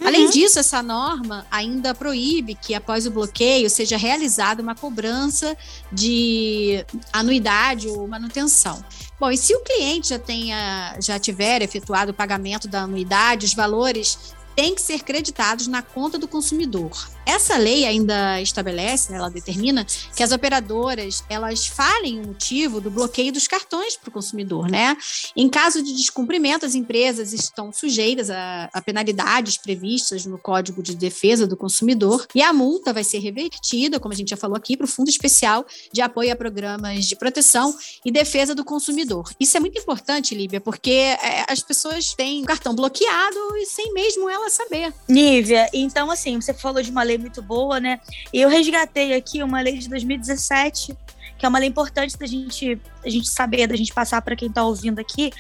Uhum. 0.01 0.07
Além 0.07 0.31
disso, 0.31 0.59
essa 0.59 0.83
norma 0.83 1.47
ainda 1.51 1.95
proíbe 1.95 2.55
que, 2.55 2.75
após 2.75 3.07
o 3.07 3.11
bloqueio, 3.11 3.69
seja 3.69 3.99
realizada 3.99 4.63
uma 4.63 4.75
cobrança 4.75 5.55
de 5.93 6.83
anuidade 7.13 7.87
ou 7.87 8.09
manutenção. 8.09 8.83
Bom, 9.21 9.31
e 9.31 9.37
se 9.37 9.55
o 9.55 9.61
cliente 9.61 10.09
já 10.09 10.19
tenha, 10.19 10.97
já 11.03 11.19
tiver 11.19 11.61
efetuado 11.61 12.13
o 12.13 12.15
pagamento 12.15 12.67
da 12.67 12.83
anuidade, 12.83 13.45
os 13.45 13.55
valores 13.55 14.35
têm 14.57 14.75
que 14.75 14.81
ser 14.81 15.05
creditados 15.05 15.67
na 15.67 15.83
conta 15.83 16.19
do 16.19 16.27
consumidor. 16.27 16.91
Essa 17.27 17.57
lei 17.57 17.85
ainda 17.85 18.41
estabelece, 18.41 19.13
ela 19.13 19.29
determina 19.29 19.85
que 20.17 20.23
as 20.23 20.33
operadoras 20.33 21.23
elas 21.29 21.67
falem 21.67 22.21
o 22.21 22.29
motivo 22.29 22.81
do 22.81 22.91
bloqueio 22.91 23.33
dos 23.33 23.47
cartões 23.47 23.97
para 23.97 24.09
o 24.09 24.13
consumidor, 24.13 24.71
né? 24.71 24.97
Em 25.37 25.49
caso 25.49 25.83
de 25.83 25.93
descumprimento, 25.93 26.65
as 26.65 26.75
empresas 26.75 27.33
estão 27.33 27.73
sujeitas 27.73 28.31
a, 28.31 28.71
a, 28.73 28.81
penalidades 28.81 29.59
previstas 29.59 30.25
no 30.25 30.39
Código 30.39 30.83
de 30.83 30.95
Defesa 30.95 31.47
do 31.47 31.57
Consumidor 31.57 32.27
e 32.35 32.41
a 32.41 32.53
multa 32.53 32.93
vai 32.93 33.05
ser 33.05 33.19
revertida, 33.19 34.01
como 34.01 34.15
a 34.15 34.17
gente 34.17 34.31
já 34.31 34.37
falou 34.37 34.57
aqui, 34.57 34.77
para 34.77 34.85
o 34.85 34.89
Fundo 34.89 35.11
Especial 35.11 35.67
de 35.93 36.01
Apoio 36.01 36.33
a 36.33 36.37
Programas 36.37 37.05
de 37.05 37.17
Proteção 37.17 37.77
e 38.05 38.11
Defesa 38.11 38.55
do 38.55 38.65
Consumidor. 38.65 39.31
Isso 39.39 39.57
é 39.57 39.61
muito 39.61 39.79
importante, 39.79 40.35
Líbia, 40.35 40.61
porque 40.61 40.91
é, 40.91 41.45
as 41.49 41.61
pessoas 41.61 42.15
têm 42.15 42.43
o 42.43 42.47
cartão 42.47 42.75
bloqueado 42.75 43.57
e 43.57 43.67
sem 43.67 43.93
mesmo 43.93 44.31
ela 44.31 44.46
saber. 44.51 44.93
Nívia, 45.09 45.69
então 45.73 46.11
assim, 46.11 46.41
você 46.41 46.55
falou 46.55 46.83
de 46.83 46.91
uma 46.91 47.03
lei 47.03 47.19
muito 47.19 47.43
boa, 47.43 47.81
né? 47.81 48.01
E 48.33 48.41
eu 48.41 48.49
resgatei 48.49 49.15
aqui 49.15 49.43
uma 49.43 49.61
lei 49.61 49.79
de 49.79 49.89
2017 49.89 50.97
que 51.39 51.45
é 51.45 51.49
uma 51.49 51.59
lei 51.59 51.69
importante 51.69 52.17
da 52.17 52.27
gente, 52.27 52.77
da 53.03 53.11
gente 53.11 53.29
saber, 53.29 53.67
da 53.67 53.77
gente 53.77 53.93
passar 53.93 54.23
para 54.23 54.35
quem 54.35 54.49
está 54.49 54.65
ouvindo 54.65 54.99
aqui, 54.99 55.31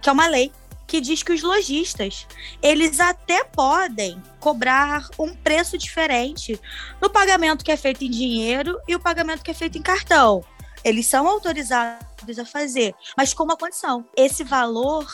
que 0.00 0.08
é 0.08 0.12
uma 0.12 0.26
lei 0.26 0.50
que 0.86 1.00
diz 1.00 1.22
que 1.22 1.32
os 1.32 1.42
lojistas, 1.42 2.26
eles 2.60 3.00
até 3.00 3.44
podem 3.44 4.22
cobrar 4.38 5.08
um 5.18 5.34
preço 5.34 5.78
diferente 5.78 6.60
no 7.00 7.08
pagamento 7.08 7.64
que 7.64 7.72
é 7.72 7.76
feito 7.76 8.04
em 8.04 8.10
dinheiro 8.10 8.78
e 8.86 8.94
o 8.94 9.00
pagamento 9.00 9.42
que 9.42 9.50
é 9.50 9.54
feito 9.54 9.78
em 9.78 9.82
cartão. 9.82 10.44
Eles 10.84 11.06
são 11.06 11.26
autorizados 11.26 12.38
a 12.38 12.44
fazer, 12.44 12.94
mas 13.16 13.32
com 13.32 13.44
uma 13.44 13.56
condição. 13.56 14.04
Esse 14.16 14.44
valor 14.44 15.06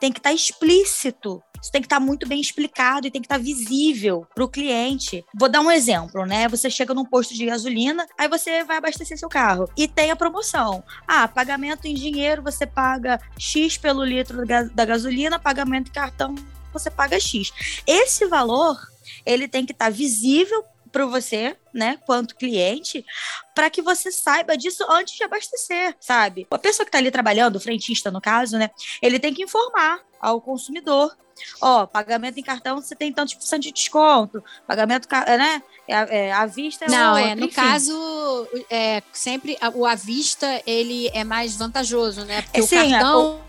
tem 0.00 0.12
que 0.12 0.18
estar 0.18 0.30
tá 0.30 0.34
explícito. 0.34 1.42
Isso 1.60 1.72
tem 1.72 1.80
que 1.80 1.86
estar 1.86 1.98
tá 1.98 2.04
muito 2.04 2.28
bem 2.28 2.40
explicado 2.40 3.06
e 3.06 3.10
tem 3.10 3.22
que 3.22 3.26
estar 3.26 3.38
tá 3.38 3.42
visível 3.42 4.26
para 4.34 4.44
o 4.44 4.48
cliente. 4.48 5.24
Vou 5.34 5.48
dar 5.48 5.60
um 5.60 5.70
exemplo, 5.70 6.26
né? 6.26 6.46
Você 6.48 6.68
chega 6.68 6.92
num 6.92 7.04
posto 7.04 7.34
de 7.34 7.46
gasolina, 7.46 8.06
aí 8.18 8.28
você 8.28 8.62
vai 8.64 8.76
abastecer 8.76 9.18
seu 9.18 9.28
carro 9.28 9.68
e 9.76 9.88
tem 9.88 10.10
a 10.10 10.16
promoção. 10.16 10.84
Ah, 11.06 11.26
pagamento 11.26 11.86
em 11.86 11.94
dinheiro, 11.94 12.42
você 12.42 12.66
paga 12.66 13.18
X 13.38 13.78
pelo 13.78 14.04
litro 14.04 14.44
da 14.46 14.84
gasolina, 14.84 15.38
pagamento 15.38 15.88
em 15.88 15.94
cartão, 15.94 16.34
você 16.72 16.90
paga 16.90 17.18
X. 17.18 17.52
Esse 17.86 18.26
valor 18.26 18.76
ele 19.24 19.48
tem 19.48 19.64
que 19.64 19.72
estar 19.72 19.86
tá 19.86 19.90
visível 19.90 20.64
para 20.94 21.04
você, 21.06 21.56
né, 21.74 21.98
quanto 22.06 22.36
cliente, 22.36 23.04
para 23.52 23.68
que 23.68 23.82
você 23.82 24.12
saiba 24.12 24.56
disso 24.56 24.86
antes 24.88 25.16
de 25.16 25.24
abastecer, 25.24 25.96
sabe? 25.98 26.46
A 26.48 26.56
pessoa 26.56 26.84
que 26.86 26.88
está 26.88 26.98
ali 26.98 27.10
trabalhando, 27.10 27.56
o 27.56 27.60
frentista 27.60 28.12
no 28.12 28.20
caso, 28.20 28.56
né, 28.56 28.70
ele 29.02 29.18
tem 29.18 29.34
que 29.34 29.42
informar 29.42 30.00
ao 30.20 30.40
consumidor. 30.40 31.12
Ó, 31.60 31.84
pagamento 31.84 32.38
em 32.38 32.44
cartão 32.44 32.80
você 32.80 32.94
tem 32.94 33.12
tantos 33.12 33.34
por 33.34 33.42
cento 33.42 33.62
de 33.62 33.72
desconto, 33.72 34.42
pagamento, 34.68 35.08
né? 35.10 35.60
É, 35.88 36.26
é, 36.28 36.32
à 36.32 36.46
vista 36.46 36.84
é 36.84 36.88
Não, 36.88 37.14
outro, 37.14 37.28
é, 37.28 37.34
no 37.34 37.46
enfim. 37.46 37.54
caso, 37.56 38.48
é, 38.70 39.02
sempre 39.12 39.58
o 39.74 39.84
à 39.84 39.96
vista 39.96 40.62
ele 40.64 41.08
é 41.12 41.24
mais 41.24 41.56
vantajoso, 41.56 42.24
né? 42.24 42.40
Porque 42.42 42.60
É, 42.60 42.62
o 42.62 42.66
sim, 42.68 42.90
cartão 42.90 43.40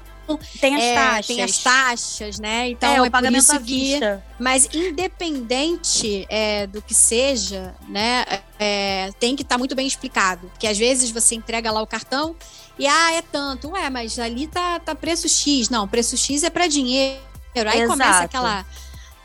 Tem 0.60 0.75
as 0.75 0.84
é, 0.84 0.96
taxas. 0.96 1.27
tem 1.27 1.41
as 1.44 1.58
taxas, 1.58 2.39
né? 2.39 2.70
Então 2.70 2.89
é, 2.89 3.01
o 3.01 3.12
pagamento 3.12 3.51
à 3.51 3.58
que 3.58 3.63
vista. 3.63 4.25
Mas 4.39 4.67
independente 4.74 6.25
é, 6.29 6.67
do 6.67 6.82
que 6.82 6.94
seja, 6.94 7.75
né, 7.88 8.25
é, 8.60 9.12
tem 9.20 9.36
que 9.36 9.44
estar 9.44 9.58
muito 9.58 9.75
bem 9.75 9.86
explicado. 9.86 10.48
Porque 10.48 10.67
às 10.67 10.77
vezes 10.77 11.12
você 11.12 11.36
entrega 11.36 11.72
lá 11.72 11.82
o 11.82 11.88
cartão 11.88 12.36
e 12.77 12.88
ah, 12.88 13.13
é 13.13 13.22
tanto. 13.22 13.70
Ué, 13.72 13.89
mas 13.89 14.17
ali 14.20 14.48
tá, 14.48 14.79
tá 14.79 14.96
preço 14.96 15.29
X. 15.29 15.70
Não, 15.70 15.88
preço 15.88 16.17
X 16.17 16.44
é 16.44 16.50
para 16.50 16.67
dinheiro. 16.67 17.22
Aí 17.55 17.82
Exato. 17.82 17.88
começa 17.88 18.24
aquela 18.24 18.65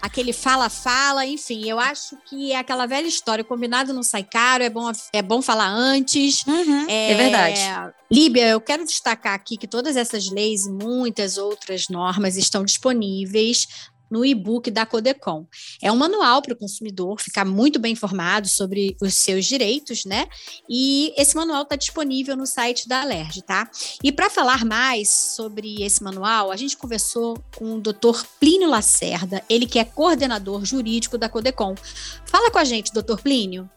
aquele 0.00 0.32
fala-fala, 0.32 1.26
enfim, 1.26 1.68
eu 1.68 1.78
acho 1.78 2.16
que 2.28 2.52
é 2.52 2.56
aquela 2.56 2.86
velha 2.86 3.06
história, 3.06 3.44
combinado 3.44 3.92
não 3.92 4.02
sai 4.02 4.24
caro, 4.24 4.64
é 4.64 4.70
bom, 4.70 4.90
é 5.12 5.22
bom 5.22 5.42
falar 5.42 5.68
antes. 5.68 6.44
Uhum, 6.46 6.86
é, 6.88 7.14
verdade. 7.14 7.60
Líbia, 8.10 8.48
eu 8.48 8.60
quero 8.60 8.84
destacar 8.84 9.34
aqui 9.34 9.56
que 9.56 9.68
todas 9.68 9.96
essas 9.96 10.30
leis 10.30 10.66
e 10.66 10.70
muitas 10.70 11.36
outras 11.38 11.88
normas 11.88 12.36
estão 12.36 12.64
disponíveis 12.64 13.66
no 14.10 14.24
e-book 14.24 14.70
da 14.70 14.84
Codecom. 14.84 15.46
É 15.80 15.90
um 15.92 15.96
manual 15.96 16.42
para 16.42 16.54
o 16.54 16.56
consumidor 16.56 17.20
ficar 17.20 17.44
muito 17.44 17.78
bem 17.78 17.92
informado 17.92 18.48
sobre 18.48 18.96
os 19.00 19.14
seus 19.14 19.46
direitos, 19.46 20.04
né? 20.04 20.26
E 20.68 21.14
esse 21.16 21.36
manual 21.36 21.62
está 21.62 21.76
disponível 21.76 22.36
no 22.36 22.46
site 22.46 22.88
da 22.88 23.02
Alerj, 23.02 23.42
tá? 23.42 23.70
E 24.02 24.10
para 24.10 24.28
falar 24.28 24.64
mais 24.64 25.08
sobre 25.08 25.82
esse 25.82 26.02
manual, 26.02 26.50
a 26.50 26.56
gente 26.56 26.76
conversou 26.76 27.38
com 27.56 27.76
o 27.76 27.80
Dr. 27.80 28.24
Plínio 28.40 28.68
Lacerda, 28.68 29.42
ele 29.48 29.66
que 29.66 29.78
é 29.78 29.84
coordenador 29.84 30.64
jurídico 30.64 31.16
da 31.16 31.28
Codecom. 31.28 31.74
Fala 32.26 32.50
com 32.50 32.58
a 32.58 32.64
gente, 32.64 32.92
Dr. 32.92 33.20
Plínio. 33.22 33.70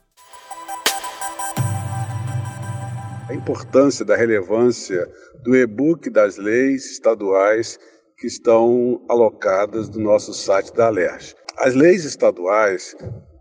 A 3.30 3.34
importância 3.34 4.04
da 4.06 4.16
relevância 4.16 5.08
do 5.44 5.56
e-book 5.56 6.10
das 6.10 6.38
leis 6.38 6.92
estaduais 6.92 7.80
que 8.24 8.28
estão 8.28 9.04
alocadas 9.10 9.90
no 9.90 10.00
nosso 10.00 10.34
site 10.34 10.74
da 10.74 10.88
Alerj. 10.88 11.36
As 11.58 11.76
leis 11.76 12.06
estaduais 12.06 12.96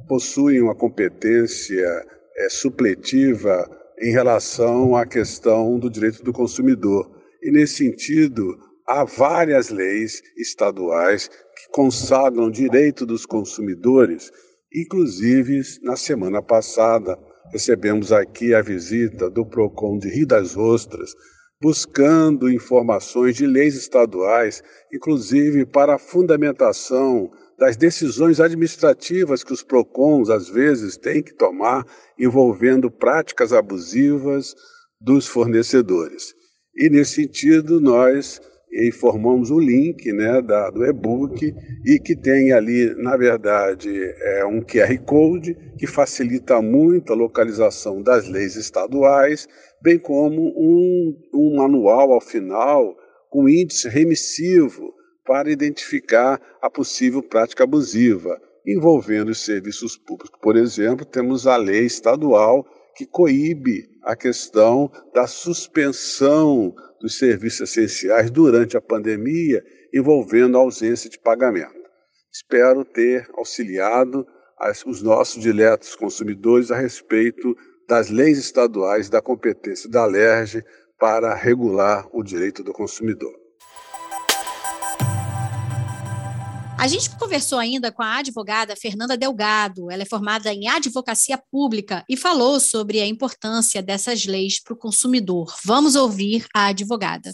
possuem 0.08 0.60
uma 0.60 0.74
competência 0.74 2.04
é, 2.36 2.48
supletiva 2.48 3.64
em 4.00 4.10
relação 4.10 4.96
à 4.96 5.06
questão 5.06 5.78
do 5.78 5.88
direito 5.88 6.24
do 6.24 6.32
consumidor. 6.32 7.08
E, 7.40 7.52
nesse 7.52 7.76
sentido, 7.76 8.58
há 8.84 9.04
várias 9.04 9.68
leis 9.68 10.20
estaduais 10.36 11.28
que 11.28 11.70
consagram 11.70 12.46
o 12.46 12.50
direito 12.50 13.06
dos 13.06 13.24
consumidores. 13.24 14.32
Inclusive, 14.74 15.62
na 15.84 15.94
semana 15.94 16.42
passada, 16.42 17.16
recebemos 17.52 18.10
aqui 18.10 18.52
a 18.52 18.60
visita 18.60 19.30
do 19.30 19.46
PROCON 19.46 19.98
de 19.98 20.08
Rio 20.08 20.26
das 20.26 20.56
Ostras, 20.56 21.14
buscando 21.62 22.50
informações 22.50 23.36
de 23.36 23.46
leis 23.46 23.76
estaduais, 23.76 24.64
inclusive 24.92 25.64
para 25.64 25.94
a 25.94 25.98
fundamentação 25.98 27.30
das 27.56 27.76
decisões 27.76 28.40
administrativas 28.40 29.44
que 29.44 29.52
os 29.52 29.62
PROCONs 29.62 30.28
às 30.28 30.48
vezes 30.48 30.96
têm 30.96 31.22
que 31.22 31.32
tomar 31.32 31.86
envolvendo 32.18 32.90
práticas 32.90 33.52
abusivas 33.52 34.56
dos 35.00 35.28
fornecedores. 35.28 36.34
E 36.74 36.90
nesse 36.90 37.22
sentido, 37.22 37.80
nós 37.80 38.40
informamos 38.88 39.50
o 39.50 39.60
link 39.60 40.10
né, 40.12 40.42
da, 40.42 40.70
do 40.70 40.84
e-book 40.84 41.54
e 41.84 41.98
que 42.00 42.16
tem 42.16 42.52
ali, 42.52 42.92
na 42.96 43.16
verdade, 43.16 43.90
é 44.20 44.44
um 44.44 44.60
QR 44.62 44.98
Code 45.04 45.54
que 45.78 45.86
facilita 45.86 46.60
muito 46.60 47.12
a 47.12 47.16
localização 47.16 48.02
das 48.02 48.26
leis 48.28 48.56
estaduais, 48.56 49.46
bem 49.82 49.98
como 49.98 50.52
um, 50.56 51.20
um 51.34 51.56
manual 51.56 52.12
ao 52.12 52.20
final 52.20 52.96
com 53.28 53.48
índice 53.48 53.88
remissivo 53.88 54.94
para 55.24 55.50
identificar 55.50 56.40
a 56.60 56.70
possível 56.70 57.22
prática 57.22 57.64
abusiva 57.64 58.40
envolvendo 58.66 59.30
os 59.30 59.44
serviços 59.44 59.96
públicos. 59.96 60.38
Por 60.40 60.56
exemplo, 60.56 61.04
temos 61.04 61.46
a 61.46 61.56
lei 61.56 61.84
estadual 61.84 62.64
que 62.94 63.06
coíbe 63.06 63.88
a 64.02 64.14
questão 64.14 64.90
da 65.14 65.26
suspensão 65.26 66.74
dos 67.00 67.18
serviços 67.18 67.70
essenciais 67.70 68.30
durante 68.30 68.76
a 68.76 68.80
pandemia, 68.80 69.62
envolvendo 69.92 70.56
a 70.56 70.60
ausência 70.60 71.10
de 71.10 71.18
pagamento. 71.18 71.82
Espero 72.32 72.84
ter 72.84 73.28
auxiliado 73.34 74.26
os 74.86 75.02
nossos 75.02 75.42
diletos 75.42 75.96
consumidores 75.96 76.70
a 76.70 76.76
respeito 76.76 77.56
das 77.88 78.08
leis 78.08 78.38
estaduais 78.38 79.08
da 79.08 79.20
competência 79.20 79.88
da 79.88 80.04
LERJ 80.04 80.62
para 80.98 81.34
regular 81.34 82.06
o 82.12 82.22
direito 82.22 82.62
do 82.62 82.72
consumidor. 82.72 83.42
A 86.82 86.88
gente 86.88 87.10
conversou 87.16 87.60
ainda 87.60 87.92
com 87.92 88.02
a 88.02 88.16
advogada 88.16 88.74
Fernanda 88.74 89.16
Delgado. 89.16 89.88
Ela 89.88 90.02
é 90.02 90.04
formada 90.04 90.52
em 90.52 90.66
advocacia 90.66 91.40
pública 91.48 92.04
e 92.08 92.16
falou 92.16 92.58
sobre 92.58 93.00
a 93.00 93.06
importância 93.06 93.80
dessas 93.80 94.26
leis 94.26 94.60
para 94.60 94.74
o 94.74 94.76
consumidor. 94.76 95.54
Vamos 95.64 95.94
ouvir 95.94 96.44
a 96.52 96.66
advogada. 96.66 97.32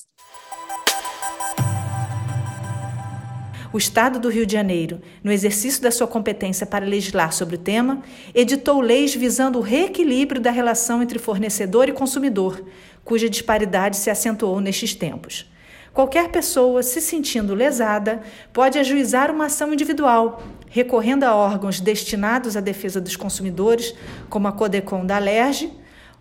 O 3.70 3.76
Estado 3.76 4.18
do 4.18 4.30
Rio 4.30 4.46
de 4.46 4.54
Janeiro, 4.54 4.98
no 5.22 5.30
exercício 5.30 5.82
da 5.82 5.90
sua 5.90 6.06
competência 6.06 6.66
para 6.66 6.86
legislar 6.86 7.34
sobre 7.34 7.56
o 7.56 7.58
tema, 7.58 8.02
editou 8.34 8.80
leis 8.80 9.14
visando 9.14 9.58
o 9.58 9.62
reequilíbrio 9.62 10.40
da 10.40 10.50
relação 10.50 11.02
entre 11.02 11.18
fornecedor 11.18 11.86
e 11.86 11.92
consumidor, 11.92 12.64
cuja 13.04 13.28
disparidade 13.28 13.98
se 13.98 14.08
acentuou 14.08 14.58
nestes 14.58 14.94
tempos. 14.94 15.52
Qualquer 15.92 16.30
pessoa 16.30 16.82
se 16.82 16.98
sentindo 17.02 17.54
lesada 17.54 18.22
pode 18.54 18.78
ajuizar 18.78 19.30
uma 19.30 19.46
ação 19.46 19.70
individual, 19.70 20.42
recorrendo 20.70 21.24
a 21.24 21.34
órgãos 21.34 21.78
destinados 21.78 22.56
à 22.56 22.60
defesa 22.60 23.02
dos 23.02 23.16
consumidores, 23.16 23.94
como 24.30 24.48
a 24.48 24.52
Codecom 24.52 25.04
da 25.04 25.16
Alerj, 25.16 25.70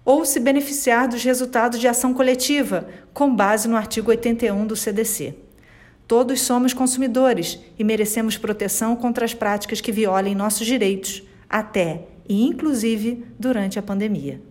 ou 0.03 0.25
se 0.25 0.41
beneficiar 0.41 1.07
dos 1.07 1.23
resultados 1.23 1.79
de 1.79 1.87
ação 1.87 2.13
coletiva, 2.13 2.89
com 3.13 3.33
base 3.33 3.69
no 3.69 3.77
artigo 3.77 4.09
81 4.09 4.67
do 4.67 4.75
CDC. 4.75 5.46
Todos 6.07 6.41
somos 6.41 6.73
consumidores 6.73 7.59
e 7.77 7.83
merecemos 7.83 8.37
proteção 8.37 8.95
contra 8.95 9.25
as 9.25 9.33
práticas 9.33 9.81
que 9.81 9.91
violem 9.91 10.33
nossos 10.33 10.65
direitos, 10.65 11.21
até 11.49 12.07
e 12.27 12.45
inclusive 12.45 13.25
durante 13.37 13.77
a 13.77 13.81
pandemia. 13.81 14.41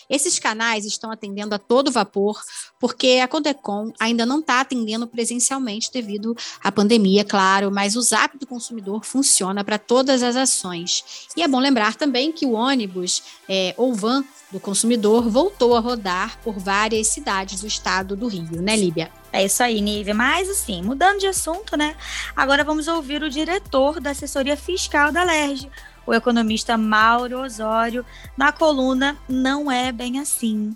Esses 0.10 0.40
canais 0.40 0.86
estão 0.86 1.12
atendendo 1.12 1.54
a 1.54 1.60
todo 1.60 1.92
vapor, 1.92 2.40
porque 2.80 3.20
a 3.22 3.28
Condecom 3.28 3.92
ainda 4.00 4.26
não 4.26 4.40
está 4.40 4.62
atendendo 4.62 5.06
presencialmente 5.06 5.92
devido 5.92 6.34
à 6.64 6.72
pandemia, 6.72 7.26
claro, 7.26 7.70
mas 7.70 7.98
o 7.98 8.02
Zap 8.02 8.38
do 8.38 8.48
consumidor 8.48 8.69
funciona 9.04 9.64
para 9.64 9.78
todas 9.78 10.24
as 10.24 10.36
ações. 10.36 11.28
E 11.36 11.44
é 11.44 11.48
bom 11.48 11.60
lembrar 11.60 11.96
também 11.96 12.32
que 12.32 12.46
o 12.46 12.54
ônibus 12.54 13.24
é, 13.48 13.74
ou 13.78 13.94
van 13.94 14.24
do 14.52 14.60
consumidor 14.60 15.30
voltou 15.30 15.76
a 15.76 15.80
rodar 15.80 16.38
por 16.44 16.58
várias 16.58 17.08
cidades 17.08 17.62
do 17.62 17.68
estado 17.68 18.16
do 18.16 18.28
Rio, 18.28 18.62
né, 18.62 18.76
Líbia? 18.76 19.12
É 19.32 19.46
isso 19.46 19.62
aí, 19.62 19.80
Nívia. 19.80 20.14
Mas, 20.14 20.50
assim, 20.50 20.82
mudando 20.82 21.20
de 21.20 21.28
assunto, 21.28 21.78
né? 21.78 21.96
Agora 22.36 22.64
vamos 22.64 22.88
ouvir 22.88 23.22
o 23.22 23.30
diretor 23.30 24.00
da 24.00 24.12
assessoria 24.12 24.58
fiscal 24.58 25.12
da 25.12 25.24
LERJ, 25.24 25.70
o 26.06 26.14
economista 26.14 26.78
Mauro 26.78 27.42
Osório, 27.42 28.04
na 28.36 28.52
coluna 28.52 29.18
Não 29.28 29.72
é 29.72 29.92
Bem 29.92 30.20
Assim. 30.20 30.76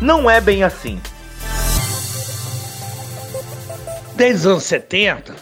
Não 0.00 0.30
é 0.30 0.40
bem 0.40 0.62
assim. 0.62 0.98
Desde 4.16 4.40
os 4.40 4.46
anos 4.46 4.62
70, 4.64 5.34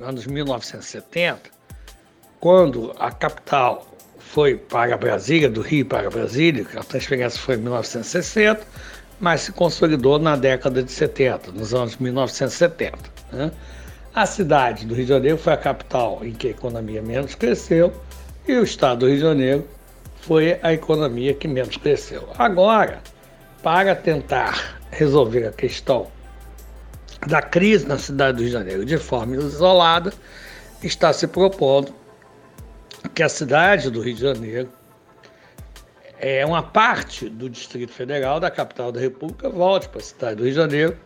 anos 0.00 0.26
1970, 0.26 1.50
quando 2.40 2.94
a 2.98 3.10
capital 3.10 3.86
foi 4.18 4.54
para 4.54 4.96
Brasília, 4.96 5.50
do 5.50 5.60
Rio 5.60 5.84
para 5.84 6.08
Brasília, 6.08 6.66
a 6.76 6.82
transferência 6.82 7.38
foi 7.38 7.56
em 7.56 7.58
1960, 7.58 8.66
mas 9.20 9.42
se 9.42 9.52
consolidou 9.52 10.18
na 10.18 10.34
década 10.34 10.82
de 10.82 10.90
70, 10.90 11.52
nos 11.52 11.74
anos 11.74 11.96
1970. 11.98 12.98
Né? 13.32 13.52
A 14.14 14.24
cidade 14.24 14.86
do 14.86 14.94
Rio 14.94 15.04
de 15.04 15.10
Janeiro 15.10 15.36
foi 15.36 15.52
a 15.52 15.58
capital 15.58 16.20
em 16.22 16.32
que 16.32 16.48
a 16.48 16.50
economia 16.50 17.02
menos 17.02 17.34
cresceu 17.34 17.92
e 18.46 18.54
o 18.54 18.62
estado 18.62 19.00
do 19.00 19.06
Rio 19.08 19.16
de 19.16 19.22
Janeiro 19.22 19.68
foi 20.22 20.58
a 20.62 20.72
economia 20.72 21.34
que 21.34 21.46
menos 21.46 21.76
cresceu. 21.76 22.28
Agora, 22.38 23.02
para 23.62 23.94
tentar 23.94 24.78
resolver 24.90 25.46
a 25.46 25.52
questão 25.52 26.06
da 27.26 27.42
crise 27.42 27.86
na 27.86 27.98
cidade 27.98 28.36
do 28.36 28.40
Rio 28.40 28.48
de 28.48 28.52
Janeiro 28.52 28.84
de 28.84 28.96
forma 28.98 29.36
isolada, 29.36 30.12
está 30.82 31.12
se 31.12 31.26
propondo 31.26 31.92
que 33.14 33.22
a 33.22 33.28
cidade 33.28 33.90
do 33.90 34.00
Rio 34.00 34.14
de 34.14 34.20
Janeiro 34.20 34.68
é 36.20 36.44
uma 36.44 36.62
parte 36.62 37.28
do 37.28 37.48
Distrito 37.48 37.92
Federal, 37.92 38.40
da 38.40 38.50
capital 38.50 38.90
da 38.90 39.00
República, 39.00 39.48
volte 39.48 39.88
para 39.88 40.00
a 40.00 40.04
cidade 40.04 40.36
do 40.36 40.42
Rio 40.44 40.52
de 40.52 40.56
Janeiro, 40.56 40.96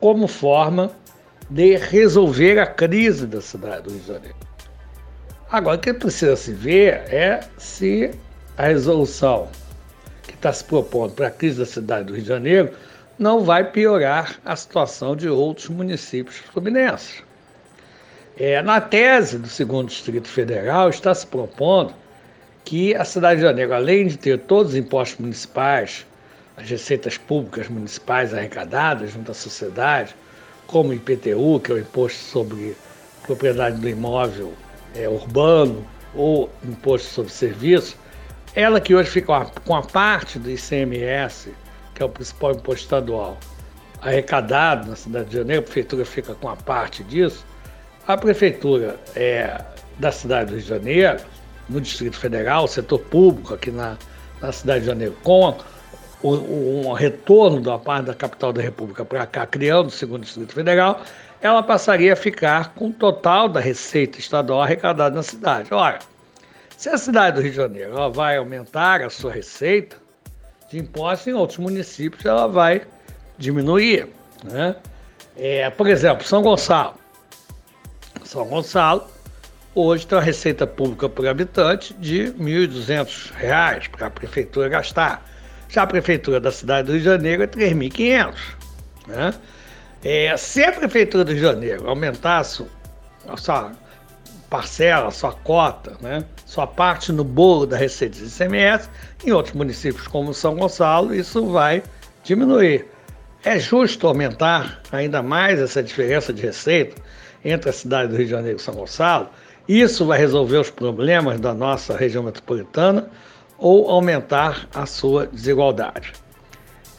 como 0.00 0.26
forma 0.26 0.90
de 1.48 1.76
resolver 1.76 2.58
a 2.58 2.66
crise 2.66 3.26
da 3.26 3.40
cidade 3.40 3.82
do 3.82 3.90
Rio 3.90 4.00
de 4.00 4.08
Janeiro. 4.08 4.36
Agora, 5.50 5.76
o 5.76 5.80
que 5.80 5.92
precisa 5.92 6.34
se 6.34 6.52
ver 6.52 7.04
é 7.12 7.40
se 7.58 8.10
a 8.56 8.66
resolução 8.66 9.48
que 10.22 10.34
está 10.34 10.52
se 10.52 10.64
propondo 10.64 11.12
para 11.12 11.28
a 11.28 11.30
crise 11.30 11.58
da 11.58 11.66
cidade 11.66 12.06
do 12.06 12.14
Rio 12.14 12.22
de 12.22 12.28
Janeiro 12.28 12.72
não 13.18 13.44
vai 13.44 13.70
piorar 13.70 14.40
a 14.44 14.56
situação 14.56 15.14
de 15.14 15.28
outros 15.28 15.68
municípios 15.68 16.36
fluminenses. 16.36 17.22
É, 18.36 18.62
na 18.62 18.80
tese 18.80 19.38
do 19.38 19.48
segundo 19.48 19.88
Distrito 19.88 20.28
Federal, 20.28 20.88
está 20.88 21.14
se 21.14 21.26
propondo 21.26 21.94
que 22.64 22.94
a 22.94 23.04
cidade 23.04 23.40
de 23.40 23.46
Janeiro, 23.46 23.74
além 23.74 24.06
de 24.06 24.16
ter 24.16 24.38
todos 24.38 24.72
os 24.72 24.78
impostos 24.78 25.18
municipais, 25.18 26.06
as 26.56 26.68
receitas 26.68 27.18
públicas 27.18 27.68
municipais 27.68 28.32
arrecadadas 28.32 29.12
junto 29.12 29.30
à 29.30 29.34
sociedade, 29.34 30.14
como 30.66 30.90
o 30.90 30.94
IPTU, 30.94 31.60
que 31.60 31.72
é 31.72 31.74
o 31.74 31.78
Imposto 31.78 32.18
sobre 32.18 32.76
Propriedade 33.24 33.80
do 33.80 33.88
Imóvel 33.88 34.52
é, 34.94 35.08
Urbano, 35.08 35.86
ou 36.14 36.50
Imposto 36.64 37.08
sobre 37.08 37.32
Serviço, 37.32 37.96
ela 38.54 38.80
que 38.80 38.94
hoje 38.94 39.10
fica 39.10 39.46
com 39.64 39.74
a 39.74 39.82
parte 39.82 40.38
do 40.38 40.50
ICMS, 40.50 41.52
que 41.94 42.02
é 42.02 42.06
o 42.06 42.08
principal 42.08 42.52
imposto 42.52 42.82
estadual, 42.82 43.38
arrecadado 44.00 44.90
na 44.90 44.96
cidade 44.96 45.30
de 45.30 45.36
Janeiro, 45.36 45.62
a 45.62 45.64
prefeitura 45.64 46.04
fica 46.04 46.34
com 46.34 46.48
a 46.48 46.56
parte 46.56 47.02
disso, 47.04 47.46
a 48.06 48.16
prefeitura 48.16 48.98
é, 49.14 49.64
da 49.98 50.10
cidade 50.10 50.50
do 50.50 50.56
Rio 50.56 50.62
de 50.62 50.68
Janeiro, 50.68 51.20
no 51.68 51.80
Distrito 51.80 52.18
Federal, 52.18 52.64
o 52.64 52.68
setor 52.68 52.98
público 52.98 53.54
aqui 53.54 53.70
na, 53.70 53.96
na 54.40 54.52
cidade 54.52 54.80
de 54.80 54.86
Janeiro, 54.86 55.16
com 55.22 55.56
o, 56.22 56.28
o, 56.28 56.88
um 56.88 56.92
retorno 56.92 57.60
da 57.60 57.78
parte 57.78 58.06
da 58.06 58.14
capital 58.14 58.52
da 58.52 58.60
República 58.60 59.04
para 59.04 59.24
cá, 59.26 59.46
criando 59.46 59.86
o 59.86 59.90
segundo 59.90 60.22
Distrito 60.22 60.52
Federal, 60.52 61.00
ela 61.40 61.62
passaria 61.62 62.12
a 62.12 62.16
ficar 62.16 62.74
com 62.74 62.88
o 62.88 62.92
total 62.92 63.48
da 63.48 63.60
receita 63.60 64.18
estadual 64.18 64.62
arrecadada 64.62 65.14
na 65.14 65.22
cidade. 65.22 65.72
Ora, 65.72 65.98
se 66.82 66.88
a 66.88 66.98
cidade 66.98 67.36
do 67.36 67.42
Rio 67.42 67.52
de 67.52 67.56
Janeiro 67.56 67.92
ela 67.92 68.10
vai 68.10 68.36
aumentar 68.36 69.02
a 69.02 69.08
sua 69.08 69.30
receita 69.30 69.96
de 70.68 70.80
impostos, 70.80 71.28
em 71.28 71.32
outros 71.32 71.60
municípios 71.60 72.26
ela 72.26 72.48
vai 72.48 72.82
diminuir. 73.38 74.08
Né? 74.42 74.74
É, 75.36 75.70
por 75.70 75.86
exemplo, 75.86 76.26
São 76.26 76.42
Gonçalo. 76.42 76.94
São 78.24 78.44
Gonçalo 78.48 79.06
hoje 79.76 80.04
tem 80.04 80.18
uma 80.18 80.24
receita 80.24 80.66
pública 80.66 81.08
por 81.08 81.24
habitante 81.24 81.94
de 81.94 82.24
R$ 82.24 82.32
1.200 82.32 83.88
para 83.88 84.08
a 84.08 84.10
prefeitura 84.10 84.68
gastar. 84.68 85.24
Já 85.68 85.84
a 85.84 85.86
prefeitura 85.86 86.40
da 86.40 86.50
cidade 86.50 86.86
do 86.86 86.94
Rio 86.94 87.00
de 87.00 87.04
Janeiro 87.04 87.44
é 87.44 87.46
3.500. 87.46 88.34
Né? 89.06 89.34
É, 90.02 90.36
se 90.36 90.64
a 90.64 90.72
prefeitura 90.72 91.22
do 91.22 91.30
Rio 91.30 91.42
de 91.42 91.46
Janeiro 91.46 91.88
aumentasse 91.88 92.66
a 93.28 93.36
sua 93.36 93.70
parcela, 94.52 95.10
sua 95.10 95.32
cota, 95.32 95.96
né, 96.02 96.22
sua 96.44 96.66
parte 96.66 97.10
no 97.10 97.24
bolo 97.24 97.64
da 97.64 97.78
receita 97.78 98.18
de 98.18 98.26
ICMS, 98.26 98.90
em 99.24 99.32
outros 99.32 99.54
municípios 99.54 100.06
como 100.06 100.34
São 100.34 100.56
Gonçalo, 100.56 101.14
isso 101.14 101.46
vai 101.46 101.82
diminuir. 102.22 102.84
É 103.42 103.58
justo 103.58 104.06
aumentar 104.06 104.82
ainda 104.92 105.22
mais 105.22 105.58
essa 105.58 105.82
diferença 105.82 106.34
de 106.34 106.42
receita 106.42 107.00
entre 107.42 107.70
a 107.70 107.72
cidade 107.72 108.10
do 108.10 108.16
Rio 108.16 108.26
de 108.26 108.30
Janeiro 108.30 108.58
e 108.58 108.62
São 108.62 108.74
Gonçalo? 108.74 109.30
Isso 109.66 110.04
vai 110.04 110.18
resolver 110.18 110.58
os 110.58 110.68
problemas 110.70 111.40
da 111.40 111.54
nossa 111.54 111.96
região 111.96 112.22
metropolitana 112.22 113.08
ou 113.56 113.88
aumentar 113.88 114.68
a 114.74 114.84
sua 114.84 115.26
desigualdade? 115.28 116.12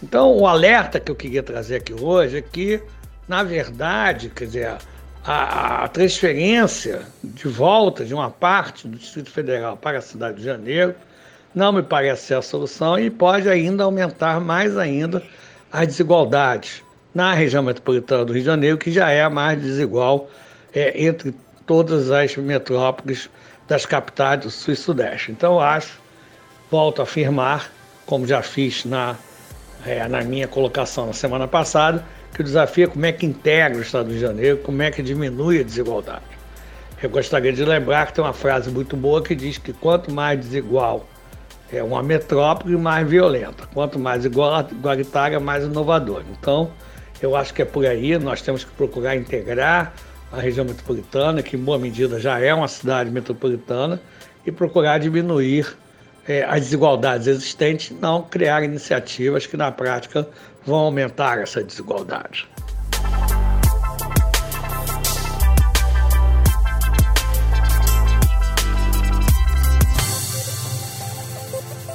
Então, 0.01 0.35
o 0.35 0.47
alerta 0.47 0.99
que 0.99 1.11
eu 1.11 1.15
queria 1.15 1.43
trazer 1.43 1.75
aqui 1.75 1.93
hoje 1.93 2.37
é 2.37 2.41
que, 2.41 2.81
na 3.27 3.43
verdade, 3.43 4.31
quer 4.31 4.45
dizer, 4.45 4.77
a, 5.25 5.85
a 5.85 5.87
transferência 5.87 7.01
de 7.23 7.47
volta 7.47 8.03
de 8.03 8.13
uma 8.13 8.29
parte 8.29 8.87
do 8.87 8.97
Distrito 8.97 9.29
Federal 9.29 9.77
para 9.77 9.99
a 9.99 10.01
cidade 10.01 10.37
de 10.37 10.43
Janeiro 10.43 10.95
não 11.55 11.71
me 11.71 11.81
parece 11.83 12.27
ser 12.27 12.35
a 12.35 12.41
solução 12.41 12.99
e 12.99 13.09
pode 13.09 13.47
ainda 13.47 13.83
aumentar 13.83 14.41
mais 14.41 14.77
ainda 14.77 15.23
as 15.71 15.87
desigualdades 15.87 16.83
na 17.13 17.33
região 17.33 17.63
metropolitana 17.63 18.25
do 18.25 18.33
Rio 18.33 18.41
de 18.41 18.45
Janeiro, 18.47 18.77
que 18.77 18.91
já 18.91 19.11
é 19.11 19.21
a 19.21 19.29
mais 19.29 19.61
desigual 19.61 20.29
é, 20.73 21.05
entre 21.05 21.33
todas 21.65 22.11
as 22.11 22.35
metrópoles 22.35 23.29
das 23.67 23.85
capitais 23.85 24.41
do 24.41 24.49
Sul 24.49 24.73
e 24.73 24.77
Sudeste. 24.77 25.31
Então, 25.31 25.59
acho, 25.59 26.01
volto 26.69 27.01
a 27.01 27.03
afirmar, 27.03 27.71
como 28.05 28.27
já 28.27 28.41
fiz 28.41 28.83
na, 28.83 29.15
é, 29.85 30.07
na 30.07 30.23
minha 30.23 30.47
colocação 30.47 31.07
na 31.07 31.13
semana 31.13 31.47
passada, 31.47 32.03
que 32.33 32.41
o 32.41 32.43
desafio 32.43 32.85
é 32.85 32.87
como 32.87 33.05
é 33.05 33.11
que 33.11 33.25
integra 33.25 33.77
o 33.77 33.81
Estado 33.81 34.05
do 34.05 34.11
Rio 34.11 34.19
de 34.19 34.25
Janeiro, 34.25 34.57
como 34.59 34.81
é 34.81 34.89
que 34.89 35.01
diminui 35.01 35.59
a 35.59 35.63
desigualdade. 35.63 36.23
Eu 37.01 37.09
gostaria 37.09 37.51
de 37.51 37.65
lembrar 37.65 38.07
que 38.07 38.13
tem 38.13 38.23
uma 38.23 38.33
frase 38.33 38.69
muito 38.69 38.95
boa 38.95 39.21
que 39.21 39.35
diz 39.35 39.57
que 39.57 39.73
quanto 39.73 40.11
mais 40.11 40.39
desigual 40.39 41.05
é 41.71 41.83
uma 41.83 42.01
metrópole, 42.01 42.77
mais 42.77 43.07
violenta. 43.07 43.67
Quanto 43.73 43.99
mais 43.99 44.23
igualitária, 44.25 45.39
mais 45.39 45.63
inovadora. 45.63 46.23
Então, 46.39 46.71
eu 47.21 47.35
acho 47.35 47.53
que 47.53 47.61
é 47.61 47.65
por 47.65 47.85
aí, 47.85 48.17
nós 48.17 48.41
temos 48.41 48.63
que 48.63 48.71
procurar 48.71 49.15
integrar 49.15 49.93
a 50.31 50.39
região 50.39 50.65
metropolitana, 50.65 51.43
que 51.43 51.55
em 51.55 51.59
boa 51.59 51.77
medida 51.77 52.19
já 52.19 52.39
é 52.39 52.53
uma 52.53 52.67
cidade 52.67 53.11
metropolitana, 53.11 53.99
e 54.45 54.51
procurar 54.51 54.97
diminuir 54.97 55.75
é, 56.27 56.43
as 56.43 56.61
desigualdades 56.61 57.27
existentes, 57.27 57.95
não 57.99 58.21
criar 58.23 58.63
iniciativas 58.63 59.45
que 59.45 59.57
na 59.57 59.71
prática 59.71 60.27
vão 60.65 60.79
aumentar 60.79 61.39
essa 61.39 61.63
desigualdade. 61.63 62.47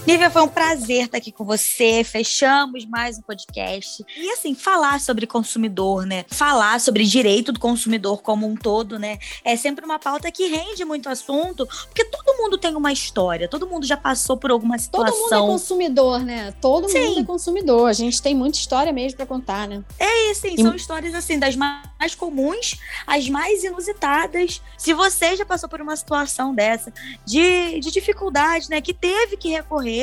Nívia, 0.09 0.31
foi 0.31 0.41
um 0.41 0.49
prazer 0.49 1.05
estar 1.05 1.19
aqui 1.19 1.31
com 1.31 1.45
você. 1.45 2.03
Fechamos 2.03 2.87
mais 2.87 3.19
um 3.19 3.21
podcast. 3.21 4.03
E 4.17 4.31
assim, 4.31 4.55
falar 4.55 4.99
sobre 5.01 5.27
consumidor, 5.27 6.07
né? 6.07 6.25
Falar 6.31 6.81
sobre 6.81 7.05
direito 7.05 7.53
do 7.53 7.61
consumidor 7.61 8.23
como 8.23 8.47
um 8.47 8.57
todo, 8.57 8.99
né? 8.99 9.19
É 9.45 9.55
sempre 9.55 9.85
uma 9.85 9.99
pauta 9.99 10.33
que 10.33 10.47
rende 10.47 10.83
muito 10.83 11.11
assunto, 11.11 11.67
porque 11.85 12.07
todo 12.07 12.39
mundo 12.39 12.57
tem 12.57 12.75
uma 12.75 12.91
história, 12.91 13.47
todo 13.47 13.67
mundo 13.67 13.85
já 13.85 13.99
passou 13.99 14.39
por 14.39 14.51
alguma 14.51 14.79
situação. 14.79 15.13
Todo 15.13 15.25
mundo 15.25 15.35
é 15.35 15.53
consumidor, 15.53 16.21
né? 16.21 16.55
Todo 16.59 16.89
Sim. 16.89 17.09
mundo 17.09 17.21
é 17.21 17.25
consumidor. 17.25 17.87
A 17.91 17.93
gente 17.93 18.23
tem 18.23 18.35
muita 18.35 18.57
história 18.57 18.91
mesmo 18.95 19.19
para 19.19 19.27
contar, 19.27 19.69
né? 19.69 19.85
É, 19.99 20.33
sim, 20.33 20.57
são 20.57 20.73
e... 20.73 20.77
histórias 20.77 21.15
assim 21.15 21.39
das 21.39 21.55
mais 21.55 22.15
comuns, 22.17 22.79
as 23.07 23.29
mais 23.29 23.63
inusitadas. 23.63 24.63
Se 24.79 24.95
você 24.95 25.37
já 25.37 25.45
passou 25.45 25.69
por 25.69 25.83
uma 25.83 25.95
situação 25.95 26.55
dessa 26.55 26.91
de, 27.27 27.79
de 27.79 27.91
dificuldade, 27.91 28.71
né, 28.71 28.81
que 28.81 28.95
teve 28.95 29.37
que 29.37 29.51
recorrer 29.51 29.98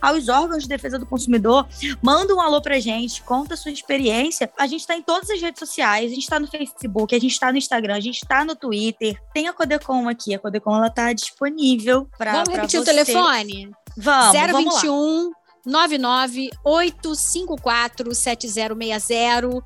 aos 0.00 0.28
órgãos 0.28 0.62
de 0.62 0.68
defesa 0.68 0.98
do 0.98 1.06
consumidor, 1.06 1.66
manda 2.02 2.34
um 2.34 2.40
alô 2.40 2.60
pra 2.60 2.78
gente, 2.78 3.22
conta 3.22 3.54
a 3.54 3.56
sua 3.56 3.70
experiência. 3.70 4.50
A 4.58 4.66
gente 4.66 4.80
está 4.80 4.96
em 4.96 5.02
todas 5.02 5.30
as 5.30 5.40
redes 5.40 5.58
sociais, 5.58 6.10
a 6.10 6.14
gente 6.14 6.24
está 6.24 6.40
no 6.40 6.46
Facebook, 6.46 7.14
a 7.14 7.18
gente 7.18 7.32
está 7.32 7.50
no 7.50 7.58
Instagram, 7.58 7.96
a 7.96 8.00
gente 8.00 8.22
está 8.22 8.44
no 8.44 8.54
Twitter. 8.54 9.20
Tem 9.32 9.48
a 9.48 9.52
Codecom 9.52 10.08
aqui, 10.08 10.34
a 10.34 10.38
Codecom 10.38 10.76
ela 10.76 10.90
tá 10.90 11.12
disponível 11.12 12.06
para 12.16 12.32
Vamos 12.32 12.48
repetir 12.48 12.80
o 12.80 12.84
telefone? 12.84 13.70
Vamos, 13.96 14.32
021 14.32 15.32
99854 15.64 18.14
7060 18.14 19.62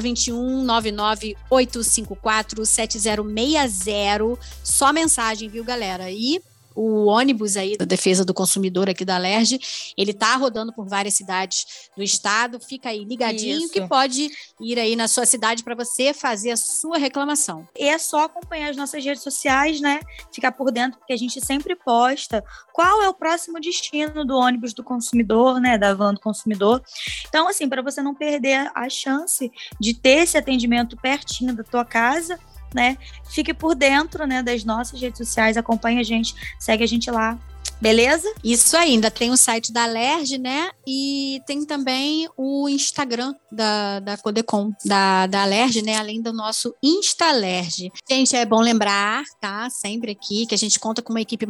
021 0.00 0.64
99854 0.64 2.64
7060 2.64 4.38
só 4.62 4.92
mensagem, 4.92 5.48
viu, 5.48 5.64
galera? 5.64 6.08
E 6.10 6.40
o 6.80 7.04
ônibus 7.04 7.58
aí 7.58 7.76
da 7.76 7.84
defesa 7.84 8.24
do 8.24 8.32
consumidor 8.32 8.88
aqui 8.88 9.04
da 9.04 9.16
Alerj, 9.16 9.58
ele 9.98 10.14
tá 10.14 10.34
rodando 10.36 10.72
por 10.72 10.88
várias 10.88 11.12
cidades 11.12 11.90
do 11.94 12.02
estado. 12.02 12.58
Fica 12.58 12.88
aí 12.88 13.04
ligadinho 13.04 13.58
Isso. 13.58 13.72
que 13.72 13.86
pode 13.86 14.30
ir 14.58 14.78
aí 14.78 14.96
na 14.96 15.06
sua 15.06 15.26
cidade 15.26 15.62
para 15.62 15.74
você 15.74 16.14
fazer 16.14 16.52
a 16.52 16.56
sua 16.56 16.96
reclamação. 16.96 17.68
E 17.78 17.86
é 17.86 17.98
só 17.98 18.24
acompanhar 18.24 18.70
as 18.70 18.76
nossas 18.78 19.04
redes 19.04 19.22
sociais, 19.22 19.78
né? 19.78 20.00
Ficar 20.32 20.52
por 20.52 20.72
dentro, 20.72 20.98
porque 20.98 21.12
a 21.12 21.18
gente 21.18 21.44
sempre 21.44 21.76
posta 21.76 22.42
qual 22.72 23.02
é 23.02 23.08
o 23.10 23.14
próximo 23.14 23.60
destino 23.60 24.24
do 24.24 24.34
ônibus 24.34 24.72
do 24.72 24.82
consumidor, 24.82 25.60
né? 25.60 25.76
Da 25.76 25.92
van 25.92 26.14
do 26.14 26.20
consumidor. 26.20 26.82
Então, 27.28 27.46
assim, 27.46 27.68
para 27.68 27.82
você 27.82 28.00
não 28.00 28.14
perder 28.14 28.70
a 28.74 28.88
chance 28.88 29.52
de 29.78 29.92
ter 29.92 30.22
esse 30.22 30.38
atendimento 30.38 30.96
pertinho 30.96 31.54
da 31.54 31.62
tua 31.62 31.84
casa, 31.84 32.38
né? 32.74 32.96
Fique 33.28 33.52
por 33.54 33.74
dentro, 33.74 34.26
né, 34.26 34.42
das 34.42 34.64
nossas 34.64 35.00
redes 35.00 35.18
sociais, 35.18 35.56
acompanhe 35.56 36.00
a 36.00 36.02
gente, 36.02 36.34
segue 36.58 36.84
a 36.84 36.86
gente 36.86 37.10
lá. 37.10 37.38
Beleza? 37.80 38.30
Isso 38.44 38.76
ainda 38.76 39.10
tem 39.10 39.30
o 39.30 39.36
site 39.38 39.72
da 39.72 39.84
Alerj, 39.84 40.36
né? 40.36 40.70
E 40.86 41.40
tem 41.46 41.64
também 41.64 42.28
o 42.36 42.68
Instagram 42.68 43.34
da, 43.50 44.00
da 44.00 44.18
Codecom, 44.18 44.70
da, 44.84 45.26
da 45.26 45.42
Alerj, 45.42 45.80
né? 45.80 45.96
Além 45.96 46.20
do 46.20 46.30
nosso 46.30 46.74
Instalerj. 46.82 47.90
Gente, 48.08 48.36
é 48.36 48.44
bom 48.44 48.60
lembrar, 48.60 49.24
tá? 49.40 49.70
Sempre 49.70 50.12
aqui, 50.12 50.44
que 50.44 50.54
a 50.54 50.58
gente 50.58 50.78
conta 50.78 51.00
com 51.00 51.10
uma 51.10 51.22
equipe 51.22 51.46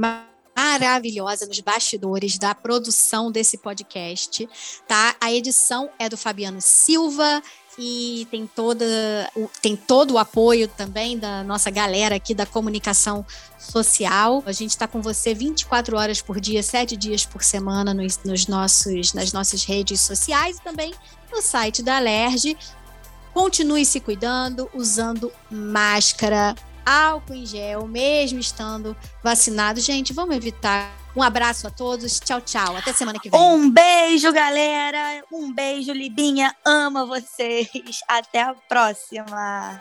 maravilhosa 0.70 1.46
nos 1.46 1.58
bastidores 1.60 2.38
da 2.38 2.54
produção 2.54 3.30
desse 3.32 3.58
podcast, 3.58 4.48
tá? 4.86 5.16
A 5.20 5.32
edição 5.32 5.90
é 5.98 6.08
do 6.08 6.16
Fabiano 6.16 6.60
Silva 6.60 7.42
e 7.76 8.26
tem 8.30 8.46
toda 8.46 8.84
tem 9.60 9.74
todo 9.74 10.14
o 10.14 10.18
apoio 10.18 10.68
também 10.68 11.18
da 11.18 11.42
nossa 11.42 11.70
galera 11.70 12.14
aqui 12.14 12.34
da 12.34 12.46
comunicação 12.46 13.26
social. 13.58 14.44
A 14.46 14.52
gente 14.52 14.70
está 14.70 14.86
com 14.86 15.02
você 15.02 15.34
24 15.34 15.96
horas 15.96 16.22
por 16.22 16.38
dia, 16.38 16.62
7 16.62 16.96
dias 16.96 17.26
por 17.26 17.42
semana 17.42 17.92
nos, 17.92 18.20
nos 18.24 18.46
nossos, 18.46 19.12
nas 19.12 19.32
nossas 19.32 19.64
redes 19.64 20.00
sociais 20.00 20.58
e 20.58 20.62
também 20.62 20.94
no 21.32 21.42
site 21.42 21.82
da 21.82 21.96
Alerj. 21.96 22.56
Continue 23.34 23.84
se 23.84 23.98
cuidando, 23.98 24.68
usando 24.74 25.32
máscara, 25.50 26.54
álcool 26.84 27.34
em 27.34 27.46
gel, 27.46 27.86
mesmo 27.86 28.38
estando 28.38 28.96
vacinado. 29.22 29.80
Gente, 29.80 30.12
vamos 30.12 30.36
evitar. 30.36 30.96
Um 31.14 31.22
abraço 31.22 31.66
a 31.66 31.70
todos. 31.70 32.20
Tchau, 32.20 32.40
tchau. 32.40 32.76
Até 32.76 32.92
semana 32.92 33.18
que 33.18 33.28
vem. 33.28 33.40
Um 33.40 33.70
beijo, 33.70 34.32
galera. 34.32 35.24
Um 35.32 35.52
beijo, 35.52 35.92
Libinha. 35.92 36.54
Amo 36.64 37.06
vocês. 37.06 37.68
Até 38.08 38.42
a 38.42 38.54
próxima. 38.54 39.80